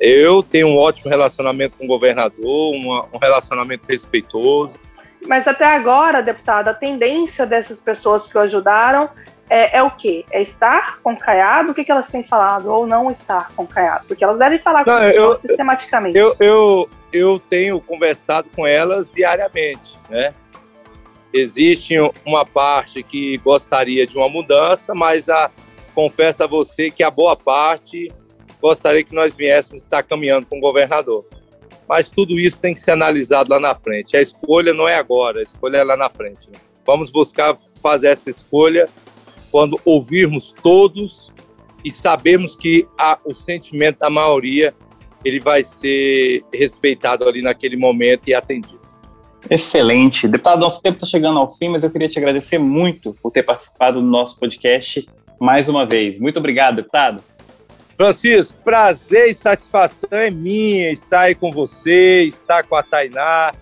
Eu 0.00 0.42
tenho 0.42 0.68
um 0.68 0.76
ótimo 0.76 1.10
relacionamento 1.10 1.76
com 1.76 1.84
o 1.84 1.88
governador, 1.88 2.74
uma, 2.74 3.06
um 3.12 3.18
relacionamento 3.18 3.88
respeitoso. 3.88 4.78
Mas 5.26 5.48
até 5.48 5.64
agora, 5.64 6.22
deputado, 6.22 6.68
a 6.68 6.74
tendência 6.74 7.44
dessas 7.44 7.80
pessoas 7.80 8.26
que 8.26 8.38
o 8.38 8.40
ajudaram 8.40 9.10
é, 9.50 9.78
é 9.78 9.82
o 9.82 9.90
quê? 9.90 10.24
É 10.30 10.40
estar 10.40 11.00
com 11.02 11.16
Caiado? 11.16 11.72
O 11.72 11.74
que, 11.74 11.84
que 11.84 11.90
elas 11.90 12.08
têm 12.08 12.22
falado? 12.22 12.66
Ou 12.66 12.86
não 12.86 13.10
estar 13.10 13.50
com 13.56 13.66
Caiado? 13.66 14.04
Porque 14.06 14.22
elas 14.22 14.38
devem 14.38 14.58
falar 14.58 14.84
com 14.84 14.90
eu, 14.90 15.36
sistematicamente. 15.38 16.16
Eu, 16.16 16.36
eu, 16.38 16.88
eu 17.12 17.38
tenho 17.38 17.80
conversado 17.80 18.48
com 18.54 18.66
elas 18.66 19.12
diariamente, 19.12 19.98
né? 20.08 20.32
Existe 21.32 21.94
uma 22.24 22.44
parte 22.44 23.02
que 23.02 23.36
gostaria 23.38 24.06
de 24.06 24.16
uma 24.16 24.28
mudança, 24.28 24.94
mas 24.94 25.28
a, 25.28 25.50
confesso 25.94 26.42
a 26.42 26.46
você 26.46 26.90
que 26.90 27.02
a 27.02 27.10
boa 27.10 27.36
parte 27.36 28.08
gostaria 28.60 29.04
que 29.04 29.14
nós 29.14 29.34
viéssemos 29.34 29.82
estar 29.82 30.02
caminhando 30.02 30.46
com 30.46 30.58
o 30.58 30.60
governador. 30.60 31.26
Mas 31.88 32.10
tudo 32.10 32.38
isso 32.38 32.58
tem 32.58 32.74
que 32.74 32.80
ser 32.80 32.92
analisado 32.92 33.50
lá 33.50 33.60
na 33.60 33.74
frente. 33.74 34.16
A 34.16 34.20
escolha 34.20 34.74
não 34.74 34.88
é 34.88 34.94
agora, 34.94 35.40
a 35.40 35.42
escolha 35.42 35.78
é 35.78 35.84
lá 35.84 35.96
na 35.96 36.10
frente. 36.10 36.50
Né? 36.50 36.58
Vamos 36.86 37.10
buscar 37.10 37.56
fazer 37.82 38.08
essa 38.08 38.28
escolha 38.28 38.88
quando 39.50 39.80
ouvirmos 39.84 40.52
todos 40.52 41.32
e 41.84 41.90
sabemos 41.90 42.56
que 42.56 42.86
a, 42.98 43.18
o 43.24 43.32
sentimento 43.32 43.98
da 43.98 44.10
maioria 44.10 44.74
ele 45.24 45.40
vai 45.40 45.62
ser 45.62 46.44
respeitado 46.52 47.28
ali 47.28 47.42
naquele 47.42 47.76
momento 47.76 48.28
e 48.28 48.34
atendido. 48.34 48.77
Excelente. 49.50 50.26
Deputado, 50.26 50.60
nosso 50.60 50.82
tempo 50.82 50.96
está 50.96 51.06
chegando 51.06 51.38
ao 51.38 51.48
fim, 51.48 51.68
mas 51.68 51.84
eu 51.84 51.90
queria 51.90 52.08
te 52.08 52.18
agradecer 52.18 52.58
muito 52.58 53.14
por 53.22 53.30
ter 53.30 53.42
participado 53.42 54.00
do 54.00 54.06
nosso 54.06 54.38
podcast 54.38 55.08
mais 55.40 55.68
uma 55.68 55.86
vez. 55.86 56.18
Muito 56.18 56.38
obrigado, 56.38 56.76
deputado. 56.76 57.22
Francisco, 57.96 58.56
prazer 58.62 59.28
e 59.28 59.34
satisfação 59.34 60.08
é 60.12 60.30
minha 60.30 60.90
estar 60.92 61.22
aí 61.22 61.34
com 61.34 61.50
você, 61.50 62.22
estar 62.22 62.64
com 62.64 62.76
a 62.76 62.82
Tainá. 62.82 63.52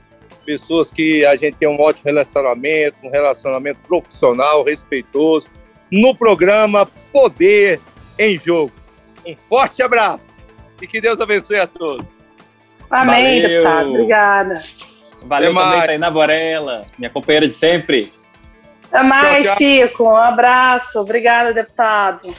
pessoas 0.44 0.92
que 0.92 1.24
a 1.24 1.34
gente 1.36 1.56
tem 1.56 1.68
um 1.68 1.80
ótimo 1.80 2.04
relacionamento, 2.04 3.04
um 3.04 3.10
relacionamento 3.10 3.80
profissional, 3.86 4.62
respeitoso, 4.62 5.48
no 5.90 6.14
programa 6.14 6.86
Poder 7.12 7.80
em 8.18 8.38
Jogo. 8.38 8.72
Um 9.26 9.34
forte 9.48 9.82
abraço 9.82 10.44
e 10.80 10.86
que 10.86 11.00
Deus 11.00 11.20
abençoe 11.20 11.58
a 11.58 11.66
todos. 11.66 12.24
Amém, 12.90 13.42
Valeu. 13.42 13.48
deputado. 13.48 13.88
Obrigada. 13.90 14.54
Valeu 15.24 15.50
Até 15.50 15.60
também, 15.60 15.86
Tainá 15.86 16.10
Borella, 16.10 16.82
minha 16.98 17.10
companheira 17.10 17.48
de 17.48 17.54
sempre. 17.54 18.12
Até 18.90 19.02
mais, 19.02 19.44
tchau, 19.44 19.44
tchau. 19.44 19.56
Chico. 19.56 20.04
Um 20.04 20.16
abraço. 20.16 21.00
Obrigada, 21.00 21.52
deputado. 21.52 22.34